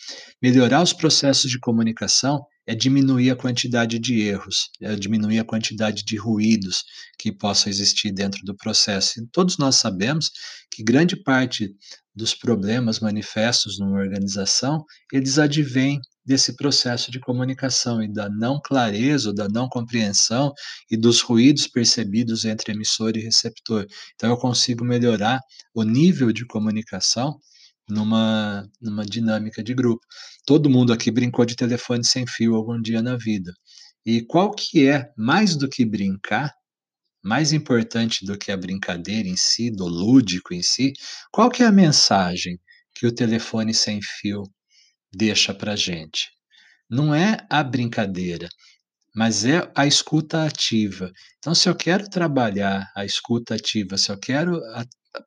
Melhorar 0.42 0.82
os 0.82 0.94
processos 0.94 1.50
de 1.52 1.60
comunicação 1.60 2.40
é 2.66 2.76
diminuir 2.76 3.32
a 3.32 3.36
quantidade 3.36 3.98
de 4.00 4.20
erros, 4.22 4.70
é 4.82 4.96
diminuir 4.96 5.40
a 5.40 5.46
quantidade 5.46 6.04
de 6.04 6.18
ruídos 6.18 6.84
que 7.18 7.32
possam 7.32 7.70
existir 7.70 8.12
dentro 8.12 8.44
do 8.44 8.56
processo. 8.56 9.20
E 9.20 9.28
todos 9.32 9.58
nós 9.58 9.76
sabemos 9.76 10.30
que 10.72 10.84
grande 10.84 11.16
parte 11.16 11.74
dos 12.14 12.34
problemas 12.34 13.00
manifestos 13.00 13.80
numa 13.80 14.00
organização, 14.00 14.84
eles 15.14 15.38
advêm 15.38 16.00
desse 16.26 16.58
processo 16.58 17.10
de 17.10 17.22
comunicação 17.22 18.04
e 18.04 18.12
da 18.12 18.28
não 18.28 18.60
clareza, 18.60 19.30
ou 19.30 19.36
da 19.36 19.48
não 19.48 19.70
compreensão 19.70 20.52
e 20.92 20.98
dos 20.98 21.22
ruídos 21.22 21.68
percebidos 21.68 22.44
entre 22.44 22.74
emissor 22.74 23.16
e 23.16 23.22
receptor. 23.22 23.86
Então, 24.16 24.32
eu 24.32 24.38
consigo 24.38 24.84
melhorar 24.84 25.40
o 25.74 25.84
nível 25.84 26.34
de 26.34 26.46
comunicação 26.46 27.40
numa, 27.90 28.70
numa 28.82 29.06
dinâmica 29.06 29.64
de 29.64 29.74
grupo. 29.74 30.06
Todo 30.46 30.70
mundo 30.70 30.94
aqui 30.94 31.12
brincou 31.12 31.46
de 31.46 31.56
telefone 31.56 32.06
sem 32.06 32.26
fio 32.28 32.56
algum 32.56 32.82
dia 32.82 33.02
na 33.02 33.18
vida. 33.18 33.54
E 34.06 34.22
qual 34.22 34.52
que 34.52 34.88
é, 34.88 35.12
mais 35.18 35.56
do 35.56 35.68
que 35.70 35.86
brincar, 35.86 36.54
mais 37.24 37.52
importante 37.52 38.26
do 38.26 38.38
que 38.38 38.52
a 38.52 38.58
brincadeira 38.58 39.28
em 39.28 39.36
si, 39.36 39.70
do 39.70 39.86
lúdico 39.86 40.54
em 40.54 40.64
si, 40.64 40.94
qual 41.32 41.50
que 41.50 41.64
é 41.64 41.66
a 41.66 41.72
mensagem 41.72 42.58
que 42.96 43.06
o 43.06 43.12
telefone 43.12 43.74
sem 43.74 44.00
fio 44.02 44.44
deixa 45.14 45.54
para 45.54 45.76
gente? 45.76 46.30
Não 46.90 47.14
é 47.14 47.38
a 47.50 47.62
brincadeira, 47.64 48.48
mas 49.14 49.44
é 49.44 49.70
a 49.76 49.86
escuta 49.86 50.46
ativa. 50.46 51.12
Então, 51.40 51.54
se 51.54 51.68
eu 51.68 51.76
quero 51.76 52.10
trabalhar 52.10 52.90
a 52.96 53.04
escuta 53.04 53.56
ativa, 53.56 53.98
se 53.98 54.10
eu 54.10 54.18
quero 54.18 54.62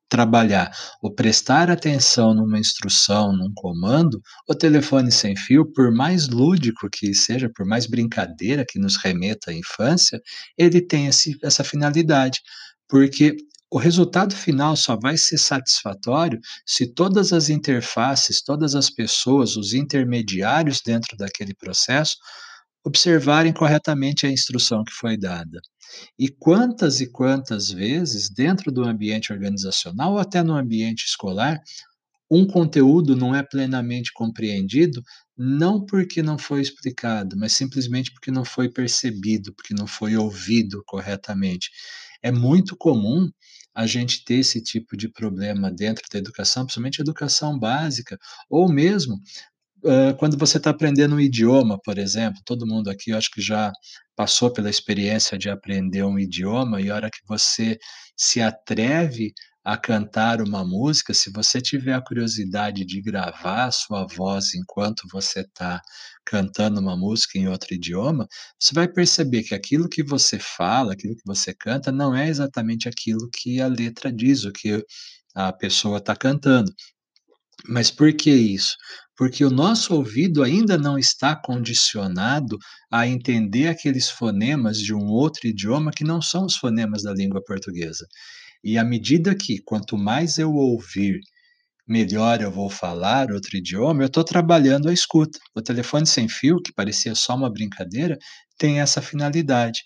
trabalhar 0.09 0.71
ou 1.03 1.15
prestar 1.15 1.71
atenção 1.71 2.35
numa 2.35 2.59
instrução, 2.59 3.33
num 3.33 3.53
comando, 3.55 4.21
o 4.49 4.55
telefone 4.55 5.11
sem 5.11 5.37
fio, 5.37 5.71
por 5.73 5.93
mais 5.93 6.29
lúdico 6.29 6.89
que 6.91 7.15
seja, 7.15 7.51
por 7.55 7.67
mais 7.67 7.87
brincadeira 7.87 8.65
que 8.67 8.79
nos 8.79 8.97
remeta 8.97 9.51
à 9.51 9.55
infância, 9.55 10.21
ele 10.57 10.81
tem 10.81 11.07
esse, 11.07 11.37
essa 11.43 11.65
finalidade, 11.65 12.41
porque 12.89 13.37
o 13.73 13.79
resultado 13.79 14.35
final 14.35 14.75
só 14.75 14.97
vai 14.97 15.17
ser 15.17 15.39
satisfatório 15.39 16.41
se 16.67 16.93
todas 16.93 17.33
as 17.33 17.49
interfaces, 17.49 18.43
todas 18.43 18.75
as 18.75 18.91
pessoas, 18.91 19.57
os 19.57 19.73
intermediários 19.73 20.81
dentro 20.85 21.17
daquele 21.17 21.55
processo 21.55 22.17
observarem 22.85 23.53
corretamente 23.53 24.27
a 24.27 24.31
instrução 24.31 24.83
que 24.85 24.93
foi 24.93 25.17
dada. 25.17 25.61
E 26.19 26.29
quantas 26.29 27.01
e 27.01 27.11
quantas 27.11 27.71
vezes, 27.71 28.31
dentro 28.31 28.71
do 28.71 28.85
ambiente 28.85 29.33
organizacional 29.33 30.13
ou 30.13 30.19
até 30.19 30.43
no 30.43 30.55
ambiente 30.55 31.05
escolar, 31.05 31.61
um 32.31 32.47
conteúdo 32.47 33.17
não 33.17 33.35
é 33.35 33.43
plenamente 33.43 34.13
compreendido, 34.13 35.03
não 35.37 35.85
porque 35.85 36.23
não 36.23 36.39
foi 36.39 36.61
explicado, 36.61 37.37
mas 37.37 37.55
simplesmente 37.55 38.13
porque 38.13 38.31
não 38.31 38.45
foi 38.45 38.69
percebido, 38.69 39.53
porque 39.53 39.75
não 39.75 39.87
foi 39.87 40.17
ouvido 40.17 40.83
corretamente. 40.87 41.71
É 42.23 42.31
muito 42.31 42.77
comum 42.77 43.29
a 43.75 43.87
gente 43.87 44.25
ter 44.25 44.37
esse 44.37 44.63
tipo 44.63 44.97
de 44.97 45.09
problema 45.09 45.71
dentro 45.71 46.05
da 46.13 46.19
educação, 46.19 46.65
principalmente 46.65 47.01
educação 47.01 47.59
básica, 47.59 48.19
ou 48.49 48.71
mesmo 48.71 49.21
quando 50.19 50.37
você 50.39 50.59
está 50.59 50.71
aprendendo 50.71 51.15
um 51.17 51.21
idioma, 51.21 51.79
por 51.85 51.99
exemplo, 51.99 52.41
todo 52.45 52.67
mundo 52.67 52.91
aqui 52.91 53.11
eu 53.11 53.19
acho 53.19 53.31
que 53.31 53.41
já 53.41 53.73
passou 54.17 54.53
pela 54.53 54.71
experiência 54.71 55.39
de 55.39 55.49
aprender 55.49 56.05
um 56.05 56.19
idioma, 56.19 56.81
e 56.81 56.91
a 56.91 56.95
hora 56.95 57.11
que 57.11 57.21
você 57.27 57.79
se 58.17 58.41
atreve 58.41 59.33
a 59.65 59.77
cantar 59.77 60.41
uma 60.41 60.65
música, 60.65 61.13
se 61.15 61.31
você 61.31 61.61
tiver 61.61 61.93
a 61.95 62.03
curiosidade 62.03 62.85
de 62.85 63.01
gravar 63.03 63.67
a 63.67 63.71
sua 63.71 64.07
voz 64.07 64.55
enquanto 64.55 65.03
você 65.13 65.41
está 65.41 65.81
cantando 66.25 66.81
uma 66.81 66.97
música 66.97 67.39
em 67.39 67.47
outro 67.49 67.75
idioma, 67.75 68.27
você 68.59 68.75
vai 68.75 68.89
perceber 68.89 69.43
que 69.43 69.55
aquilo 69.55 69.89
que 69.89 70.03
você 70.03 70.39
fala, 70.39 70.93
aquilo 70.95 71.15
que 71.15 71.23
você 71.27 71.55
canta, 71.55 71.93
não 71.93 72.15
é 72.15 72.29
exatamente 72.29 72.89
aquilo 72.89 73.29
que 73.33 73.61
a 73.61 73.67
letra 73.67 74.11
diz, 74.13 74.45
o 74.45 74.53
que 74.53 74.83
a 75.35 75.53
pessoa 75.53 75.99
está 75.99 76.17
cantando. 76.17 76.73
Mas 77.69 77.91
por 77.91 78.13
que 78.13 78.31
isso? 78.31 78.77
Porque 79.17 79.45
o 79.45 79.51
nosso 79.51 79.95
ouvido 79.95 80.43
ainda 80.43 80.79
não 80.79 80.99
está 80.99 81.37
condicionado 81.37 82.59
a 82.91 83.07
entender 83.07 83.69
aqueles 83.69 84.09
fonemas 84.09 84.79
de 84.79 84.95
um 84.95 85.07
outro 85.07 85.47
idioma 85.47 85.91
que 85.91 86.05
não 86.05 86.23
são 86.23 86.47
os 86.47 86.57
fonemas 86.57 87.03
da 87.03 87.13
língua 87.13 87.43
portuguesa. 87.45 88.07
E 88.65 88.79
à 88.79 88.85
medida 88.85 89.35
que 89.35 89.59
quanto 89.63 89.97
mais 89.97 90.39
eu 90.39 90.53
ouvir, 90.53 91.21
melhor 91.87 92.41
eu 92.41 92.51
vou 92.51 92.71
falar 92.71 93.31
outro 93.33 93.57
idioma, 93.57 94.03
eu 94.03 94.07
estou 94.07 94.25
trabalhando 94.25 94.89
a 94.89 94.93
escuta. 94.93 95.39
O 95.55 95.63
telefone 95.63 96.07
sem 96.07 96.29
fio, 96.29 96.63
que 96.63 96.73
parecia 96.73 97.15
só 97.15 97.35
uma 97.35 97.53
brincadeira, 97.53 98.19
tem 98.59 98.81
essa 98.81 99.03
finalidade. 99.03 99.81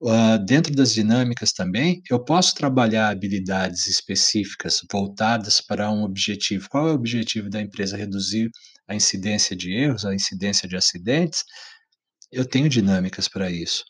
Uh, 0.00 0.38
dentro 0.46 0.72
das 0.72 0.92
dinâmicas 0.92 1.52
também, 1.52 2.00
eu 2.08 2.22
posso 2.24 2.54
trabalhar 2.54 3.08
habilidades 3.08 3.88
específicas 3.88 4.78
voltadas 4.90 5.60
para 5.60 5.90
um 5.90 6.04
objetivo. 6.04 6.68
Qual 6.68 6.88
é 6.88 6.92
o 6.92 6.94
objetivo 6.94 7.50
da 7.50 7.60
empresa? 7.60 7.96
Reduzir 7.96 8.48
a 8.86 8.94
incidência 8.94 9.56
de 9.56 9.72
erros, 9.72 10.04
a 10.04 10.14
incidência 10.14 10.68
de 10.68 10.76
acidentes? 10.76 11.42
Eu 12.30 12.44
tenho 12.44 12.68
dinâmicas 12.68 13.28
para 13.28 13.50
isso. 13.50 13.84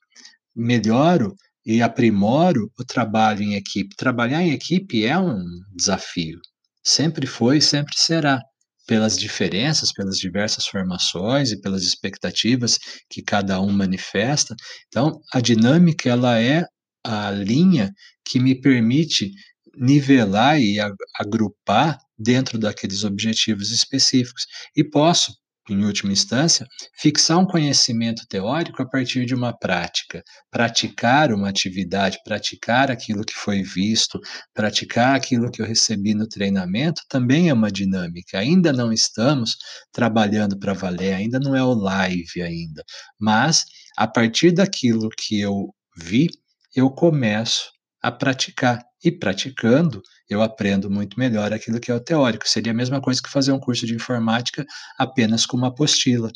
Melhoro 0.56 1.36
e 1.64 1.82
aprimoro 1.82 2.72
o 2.78 2.84
trabalho 2.84 3.42
em 3.42 3.54
equipe. 3.54 3.94
Trabalhar 3.94 4.42
em 4.42 4.52
equipe 4.52 5.04
é 5.04 5.18
um 5.18 5.44
desafio. 5.76 6.40
Sempre 6.82 7.26
foi 7.26 7.58
e 7.58 7.62
sempre 7.62 7.94
será 7.96 8.40
pelas 8.88 9.18
diferenças, 9.18 9.92
pelas 9.92 10.16
diversas 10.16 10.66
formações 10.66 11.52
e 11.52 11.60
pelas 11.60 11.82
expectativas 11.82 12.78
que 13.10 13.22
cada 13.22 13.60
um 13.60 13.70
manifesta. 13.70 14.56
Então, 14.88 15.20
a 15.32 15.40
dinâmica 15.40 16.08
ela 16.08 16.40
é 16.40 16.64
a 17.04 17.30
linha 17.30 17.92
que 18.24 18.40
me 18.40 18.58
permite 18.58 19.30
nivelar 19.76 20.58
e 20.58 20.78
agrupar 21.20 21.98
dentro 22.18 22.58
daqueles 22.58 23.04
objetivos 23.04 23.70
específicos 23.70 24.46
e 24.74 24.82
posso 24.82 25.32
em 25.72 25.84
última 25.84 26.12
instância, 26.12 26.66
fixar 26.96 27.38
um 27.38 27.46
conhecimento 27.46 28.26
teórico 28.28 28.82
a 28.82 28.88
partir 28.88 29.24
de 29.24 29.34
uma 29.34 29.56
prática, 29.56 30.22
praticar 30.50 31.32
uma 31.32 31.48
atividade, 31.48 32.18
praticar 32.24 32.90
aquilo 32.90 33.24
que 33.24 33.34
foi 33.34 33.62
visto, 33.62 34.20
praticar 34.54 35.14
aquilo 35.14 35.50
que 35.50 35.62
eu 35.62 35.66
recebi 35.66 36.14
no 36.14 36.28
treinamento, 36.28 37.02
também 37.08 37.48
é 37.48 37.52
uma 37.52 37.70
dinâmica. 37.70 38.38
Ainda 38.38 38.72
não 38.72 38.92
estamos 38.92 39.56
trabalhando 39.92 40.58
para 40.58 40.72
valer, 40.72 41.14
ainda 41.14 41.38
não 41.38 41.54
é 41.54 41.62
o 41.62 41.74
live 41.74 42.42
ainda, 42.42 42.82
mas 43.18 43.64
a 43.96 44.06
partir 44.06 44.52
daquilo 44.52 45.08
que 45.10 45.40
eu 45.40 45.74
vi, 45.96 46.28
eu 46.74 46.90
começo 46.90 47.70
a 48.02 48.12
praticar. 48.12 48.87
E 49.02 49.12
praticando, 49.12 50.02
eu 50.28 50.42
aprendo 50.42 50.90
muito 50.90 51.18
melhor 51.18 51.52
aquilo 51.52 51.78
que 51.78 51.90
é 51.90 51.94
o 51.94 52.00
teórico. 52.00 52.48
Seria 52.48 52.72
a 52.72 52.74
mesma 52.74 53.00
coisa 53.00 53.22
que 53.22 53.30
fazer 53.30 53.52
um 53.52 53.60
curso 53.60 53.86
de 53.86 53.94
informática 53.94 54.66
apenas 54.98 55.46
com 55.46 55.56
uma 55.56 55.68
apostila. 55.68 56.30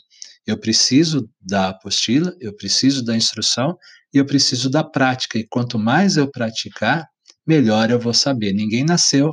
Eu 0.46 0.58
preciso 0.58 1.28
da 1.40 1.70
apostila, 1.70 2.34
eu 2.40 2.54
preciso 2.54 3.04
da 3.04 3.16
instrução 3.16 3.76
e 4.12 4.18
eu 4.18 4.26
preciso 4.26 4.70
da 4.70 4.84
prática. 4.84 5.38
E 5.38 5.46
quanto 5.48 5.78
mais 5.78 6.16
eu 6.16 6.30
praticar, 6.30 7.06
melhor 7.46 7.90
eu 7.90 7.98
vou 7.98 8.14
saber. 8.14 8.52
Ninguém 8.52 8.84
nasceu 8.84 9.30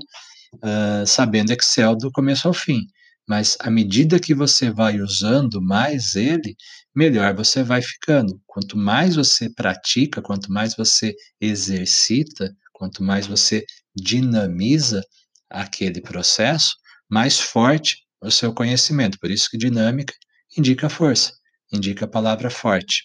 uh, 0.56 1.06
sabendo 1.06 1.52
Excel 1.52 1.96
do 1.96 2.12
começo 2.12 2.48
ao 2.48 2.54
fim. 2.54 2.82
Mas 3.28 3.56
à 3.60 3.70
medida 3.70 4.20
que 4.20 4.34
você 4.34 4.72
vai 4.72 5.00
usando 5.00 5.62
mais 5.62 6.16
ele, 6.16 6.56
melhor 6.96 7.36
você 7.36 7.62
vai 7.62 7.82
ficando. 7.82 8.42
Quanto 8.48 8.76
mais 8.76 9.16
você 9.16 9.54
pratica, 9.54 10.22
quanto 10.22 10.52
mais 10.52 10.76
você 10.76 11.14
exercita, 11.40 12.52
quanto 12.80 13.04
mais 13.04 13.28
você 13.28 13.66
dinamiza 13.94 15.04
aquele 15.50 16.02
processo, 16.02 16.78
mais 17.10 17.38
forte 17.38 17.98
o 18.22 18.32
seu 18.32 18.54
conhecimento. 18.54 19.20
Por 19.20 19.30
isso 19.30 19.50
que 19.52 19.58
dinâmica 19.58 20.14
indica 20.58 20.88
força, 20.88 21.34
indica 21.74 22.06
a 22.06 22.08
palavra 22.08 22.50
forte. 22.50 23.04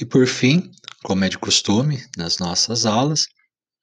E 0.00 0.06
por 0.06 0.26
fim, 0.26 0.70
como 1.04 1.24
é 1.24 1.28
de 1.28 1.38
costume 1.38 2.02
nas 2.16 2.38
nossas 2.38 2.86
aulas, 2.86 3.26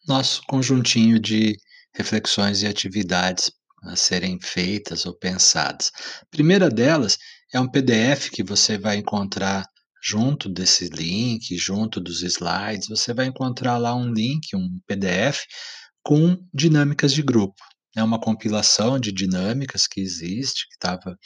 nosso 0.07 0.41
conjuntinho 0.47 1.19
de 1.19 1.55
reflexões 1.93 2.63
e 2.63 2.67
atividades 2.67 3.51
a 3.83 3.95
serem 3.95 4.39
feitas 4.41 5.05
ou 5.05 5.13
pensadas. 5.13 5.91
A 6.21 6.25
primeira 6.31 6.69
delas 6.69 7.17
é 7.53 7.59
um 7.59 7.69
PDF 7.69 8.29
que 8.31 8.43
você 8.43 8.79
vai 8.79 8.97
encontrar 8.97 9.63
junto 10.01 10.49
desse 10.49 10.89
link, 10.89 11.57
junto 11.57 11.99
dos 11.99 12.21
slides, 12.21 12.87
você 12.87 13.13
vai 13.13 13.25
encontrar 13.27 13.77
lá 13.77 13.95
um 13.95 14.11
link, 14.11 14.55
um 14.55 14.79
PDF 14.87 15.45
com 16.03 16.37
dinâmicas 16.53 17.13
de 17.13 17.21
grupo. 17.21 17.61
É 17.95 18.03
uma 18.03 18.19
compilação 18.19 18.99
de 18.99 19.11
dinâmicas 19.11 19.87
que 19.87 19.99
existe, 19.99 20.67
que 20.67 20.75
estava 20.75 21.17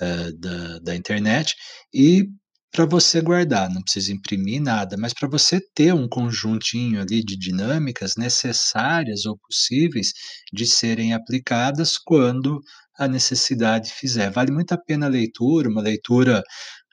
eh, 0.00 0.32
da, 0.32 0.78
da 0.80 0.96
internet, 0.96 1.54
e 1.92 2.28
para 2.72 2.86
você 2.86 3.20
guardar, 3.20 3.68
não 3.68 3.82
precisa 3.82 4.12
imprimir 4.12 4.62
nada, 4.62 4.96
mas 4.96 5.12
para 5.12 5.28
você 5.28 5.60
ter 5.74 5.92
um 5.92 6.08
conjuntinho 6.08 7.00
ali 7.00 7.22
de 7.24 7.36
dinâmicas 7.36 8.14
necessárias 8.16 9.26
ou 9.26 9.36
possíveis 9.38 10.12
de 10.52 10.66
serem 10.66 11.12
aplicadas 11.12 11.98
quando 11.98 12.60
a 12.96 13.08
necessidade 13.08 13.90
fizer. 13.92 14.30
Vale 14.30 14.52
muito 14.52 14.72
a 14.72 14.78
pena 14.78 15.06
a 15.06 15.08
leitura, 15.08 15.68
uma 15.68 15.80
leitura 15.80 16.42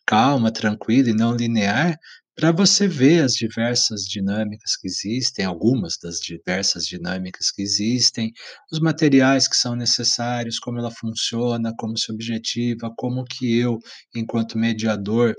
calma, 0.07 0.51
tranquila 0.51 1.09
e 1.09 1.13
não 1.13 1.35
linear, 1.35 1.97
para 2.37 2.51
você 2.51 2.87
ver 2.87 3.23
as 3.23 3.33
diversas 3.33 4.03
dinâmicas 4.03 4.77
que 4.77 4.87
existem, 4.87 5.43
algumas 5.43 5.97
das 6.01 6.19
diversas 6.19 6.85
dinâmicas 6.85 7.49
que 7.49 7.63
existem, 7.63 8.31
os 8.71 8.79
materiais 8.79 9.47
que 9.47 9.55
são 9.55 9.75
necessários, 9.75 10.59
como 10.59 10.77
ela 10.77 10.91
funciona, 10.91 11.73
como 11.79 11.97
se 11.97 12.11
objetiva, 12.11 12.93
como 12.95 13.25
que 13.25 13.57
eu, 13.57 13.79
enquanto 14.15 14.57
mediador, 14.57 15.33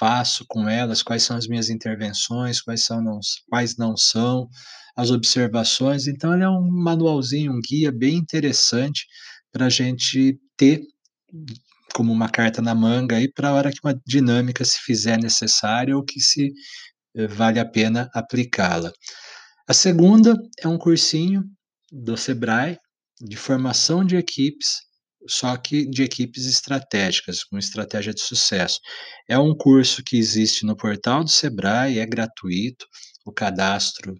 faço 0.00 0.44
com 0.48 0.68
elas, 0.68 1.00
quais 1.00 1.22
são 1.22 1.36
as 1.36 1.46
minhas 1.46 1.70
intervenções, 1.70 2.60
quais 2.60 2.84
são 2.84 3.00
não, 3.00 3.20
quais 3.48 3.76
não 3.76 3.96
são, 3.96 4.48
as 4.96 5.12
observações. 5.12 6.08
Então, 6.08 6.34
ele 6.34 6.42
é 6.42 6.48
um 6.48 6.68
manualzinho, 6.68 7.52
um 7.52 7.60
guia 7.60 7.92
bem 7.92 8.16
interessante 8.16 9.06
para 9.52 9.66
a 9.66 9.70
gente 9.70 10.40
ter 10.56 10.82
como 11.94 12.12
uma 12.12 12.28
carta 12.28 12.60
na 12.62 12.74
manga 12.74 13.16
aí 13.16 13.30
para 13.30 13.48
a 13.48 13.52
hora 13.52 13.70
que 13.70 13.80
uma 13.82 13.98
dinâmica 14.06 14.64
se 14.64 14.78
fizer 14.78 15.18
necessária 15.18 15.96
ou 15.96 16.04
que 16.04 16.20
se 16.20 16.52
eh, 17.16 17.26
vale 17.26 17.58
a 17.60 17.64
pena 17.64 18.10
aplicá-la. 18.14 18.92
A 19.68 19.74
segunda 19.74 20.36
é 20.60 20.66
um 20.68 20.78
cursinho 20.78 21.44
do 21.90 22.16
Sebrae 22.16 22.78
de 23.20 23.36
formação 23.36 24.04
de 24.04 24.16
equipes, 24.16 24.80
só 25.28 25.56
que 25.56 25.86
de 25.88 26.02
equipes 26.02 26.46
estratégicas, 26.46 27.44
com 27.44 27.56
estratégia 27.56 28.12
de 28.12 28.20
sucesso. 28.20 28.80
É 29.28 29.38
um 29.38 29.54
curso 29.56 30.02
que 30.02 30.16
existe 30.16 30.66
no 30.66 30.76
portal 30.76 31.22
do 31.22 31.30
Sebrae, 31.30 31.98
é 31.98 32.06
gratuito, 32.06 32.86
o 33.24 33.32
cadastro 33.32 34.14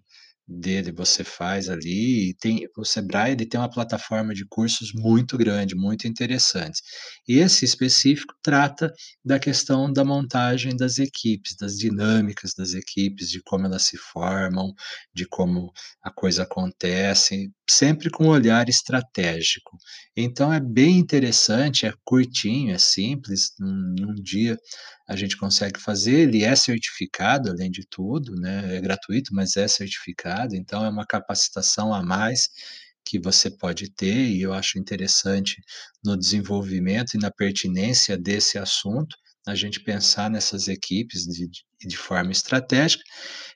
dele 0.47 0.91
você 0.91 1.23
faz 1.23 1.69
ali 1.69 2.29
e 2.29 2.33
tem 2.35 2.67
o 2.77 2.83
Sebrae 2.83 3.31
ele 3.31 3.45
tem 3.45 3.59
uma 3.59 3.69
plataforma 3.69 4.33
de 4.33 4.45
cursos 4.45 4.91
muito 4.93 5.37
grande, 5.37 5.75
muito 5.75 6.07
interessante. 6.07 6.81
Esse 7.27 7.63
específico 7.63 8.33
trata 8.41 8.91
da 9.23 9.39
questão 9.39 9.91
da 9.91 10.03
montagem 10.03 10.75
das 10.75 10.97
equipes, 10.99 11.55
das 11.55 11.77
dinâmicas 11.77 12.53
das 12.53 12.73
equipes, 12.73 13.29
de 13.29 13.41
como 13.41 13.65
elas 13.65 13.83
se 13.83 13.97
formam, 13.97 14.73
de 15.13 15.25
como 15.25 15.71
a 16.01 16.11
coisa 16.11 16.43
acontece, 16.43 17.49
sempre 17.69 18.09
com 18.09 18.25
um 18.25 18.29
olhar 18.29 18.67
estratégico. 18.67 19.77
Então 20.15 20.51
é 20.51 20.59
bem 20.59 20.97
interessante, 20.97 21.85
é 21.85 21.93
curtinho, 22.03 22.73
é 22.73 22.77
simples, 22.77 23.53
num, 23.59 23.95
num 23.97 24.15
dia 24.15 24.57
a 25.07 25.15
gente 25.15 25.37
consegue 25.37 25.79
fazer, 25.79 26.21
ele 26.21 26.43
é 26.43 26.55
certificado 26.55 27.49
além 27.49 27.69
de 27.69 27.85
tudo, 27.89 28.35
né, 28.35 28.77
é 28.77 28.81
gratuito, 28.81 29.33
mas 29.33 29.57
é 29.57 29.67
certificado, 29.67 30.55
então 30.55 30.83
é 30.83 30.89
uma 30.89 31.05
capacitação 31.05 31.93
a 31.93 32.01
mais 32.01 32.47
que 33.05 33.19
você 33.19 33.49
pode 33.49 33.91
ter, 33.91 34.29
e 34.29 34.41
eu 34.41 34.53
acho 34.53 34.79
interessante 34.79 35.61
no 36.03 36.17
desenvolvimento 36.17 37.15
e 37.15 37.19
na 37.19 37.29
pertinência 37.29 38.17
desse 38.17 38.57
assunto, 38.57 39.15
a 39.45 39.55
gente 39.55 39.81
pensar 39.81 40.29
nessas 40.29 40.69
equipes 40.69 41.23
de, 41.25 41.49
de 41.85 41.97
forma 41.97 42.31
estratégica. 42.31 43.03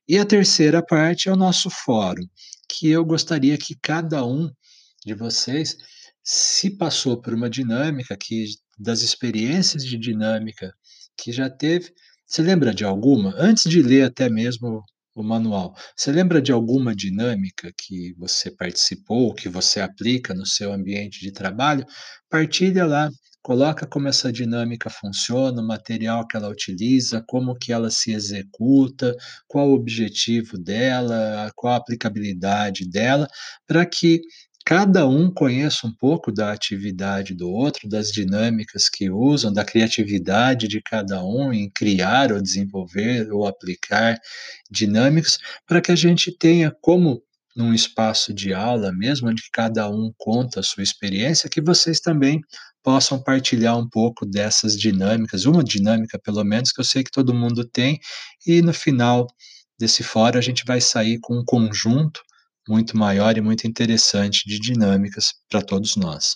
E 0.05 0.17
a 0.17 0.25
terceira 0.25 0.83
parte 0.85 1.29
é 1.29 1.31
o 1.31 1.37
nosso 1.37 1.69
fórum, 1.69 2.25
que 2.67 2.89
eu 2.89 3.05
gostaria 3.05 3.57
que 3.57 3.73
cada 3.81 4.25
um 4.25 4.49
de 5.05 5.13
vocês, 5.13 5.77
se 6.21 6.71
passou 6.71 7.21
por 7.21 7.33
uma 7.33 7.49
dinâmica 7.49 8.17
que 8.19 8.45
das 8.77 9.01
experiências 9.01 9.85
de 9.85 9.97
dinâmica 9.97 10.73
que 11.17 11.31
já 11.31 11.49
teve. 11.49 11.91
Você 12.25 12.41
lembra 12.41 12.73
de 12.73 12.83
alguma? 12.85 13.33
Antes 13.37 13.69
de 13.69 13.81
ler 13.81 14.03
até 14.03 14.29
mesmo 14.29 14.83
o 15.15 15.23
manual, 15.23 15.73
você 15.95 16.11
lembra 16.11 16.41
de 16.41 16.51
alguma 16.51 16.95
dinâmica 16.95 17.71
que 17.75 18.13
você 18.17 18.51
participou, 18.51 19.33
que 19.33 19.49
você 19.49 19.81
aplica 19.81 20.33
no 20.33 20.45
seu 20.45 20.71
ambiente 20.71 21.19
de 21.21 21.31
trabalho? 21.31 21.85
Partilha 22.29 22.85
lá, 22.85 23.09
coloca 23.41 23.87
como 23.87 24.09
essa 24.09 24.31
dinâmica 24.31 24.89
funciona, 24.89 25.61
o 25.61 25.65
material 25.65 26.27
que 26.27 26.35
ela 26.35 26.49
utiliza, 26.49 27.23
como 27.27 27.55
que 27.55 27.71
ela 27.71 27.89
se 27.89 28.11
executa, 28.11 29.15
qual 29.47 29.69
o 29.69 29.73
objetivo 29.73 30.57
dela, 30.57 31.49
qual 31.55 31.73
a 31.73 31.77
aplicabilidade 31.77 32.87
dela, 32.89 33.27
para 33.65 33.85
que 33.85 34.21
cada 34.67 35.07
um 35.07 35.31
conheça 35.31 35.87
um 35.87 35.93
pouco 35.93 36.29
da 36.29 36.51
atividade 36.51 37.33
do 37.33 37.49
outro, 37.49 37.87
das 37.87 38.11
dinâmicas 38.11 38.89
que 38.89 39.09
usam, 39.09 39.53
da 39.53 39.63
criatividade 39.63 40.67
de 40.67 40.81
cada 40.81 41.23
um 41.23 41.53
em 41.53 41.69
criar 41.69 42.33
ou 42.33 42.41
desenvolver 42.41 43.31
ou 43.31 43.47
aplicar 43.47 44.19
dinâmicas, 44.69 45.37
para 45.65 45.79
que 45.79 45.89
a 45.89 45.95
gente 45.95 46.37
tenha 46.37 46.69
como 46.81 47.23
num 47.55 47.73
espaço 47.73 48.33
de 48.33 48.53
aula 48.53 48.91
mesmo, 48.91 49.29
onde 49.29 49.43
cada 49.53 49.89
um 49.89 50.11
conta 50.17 50.59
a 50.59 50.63
sua 50.63 50.83
experiência, 50.83 51.49
que 51.49 51.61
vocês 51.61 52.01
também 52.01 52.41
possam 52.83 53.23
partilhar 53.23 53.79
um 53.79 53.87
pouco 53.87 54.25
dessas 54.25 54.77
dinâmicas, 54.77 55.45
uma 55.45 55.63
dinâmica 55.63 56.19
pelo 56.19 56.43
menos 56.43 56.73
que 56.73 56.81
eu 56.81 56.85
sei 56.85 57.05
que 57.05 57.11
todo 57.11 57.33
mundo 57.33 57.63
tem, 57.63 58.01
e 58.45 58.61
no 58.61 58.73
final 58.73 59.27
desse 59.79 60.03
fórum 60.03 60.37
a 60.37 60.41
gente 60.41 60.65
vai 60.65 60.81
sair 60.81 61.19
com 61.21 61.39
um 61.39 61.45
conjunto 61.45 62.26
muito 62.67 62.97
maior 62.97 63.37
e 63.37 63.41
muito 63.41 63.67
interessante 63.67 64.47
de 64.47 64.59
dinâmicas 64.59 65.33
para 65.49 65.61
todos 65.61 65.95
nós. 65.95 66.35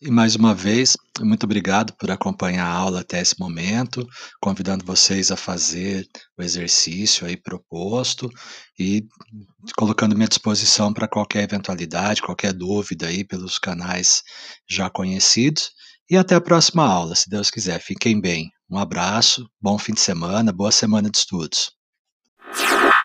E 0.00 0.10
mais 0.10 0.36
uma 0.36 0.54
vez, 0.54 0.94
muito 1.20 1.44
obrigado 1.44 1.94
por 1.96 2.10
acompanhar 2.10 2.66
a 2.66 2.70
aula 2.70 3.00
até 3.00 3.18
esse 3.18 3.40
momento, 3.40 4.06
convidando 4.42 4.84
vocês 4.84 5.30
a 5.30 5.36
fazer 5.36 6.06
o 6.36 6.42
exercício 6.42 7.26
aí 7.26 7.34
proposto 7.34 8.28
e 8.78 9.06
colocando 9.74 10.14
minha 10.14 10.28
disposição 10.28 10.92
para 10.92 11.08
qualquer 11.08 11.44
eventualidade, 11.44 12.20
qualquer 12.20 12.52
dúvida 12.52 13.06
aí 13.06 13.24
pelos 13.24 13.58
canais 13.58 14.22
já 14.68 14.90
conhecidos. 14.90 15.70
E 16.10 16.16
até 16.16 16.34
a 16.34 16.40
próxima 16.42 16.84
aula, 16.84 17.14
se 17.14 17.30
Deus 17.30 17.50
quiser. 17.50 17.80
Fiquem 17.80 18.20
bem. 18.20 18.50
Um 18.70 18.78
abraço, 18.78 19.48
bom 19.60 19.78
fim 19.78 19.94
de 19.94 20.00
semana, 20.00 20.52
boa 20.52 20.70
semana 20.70 21.10
de 21.10 21.16
estudos. 21.16 21.70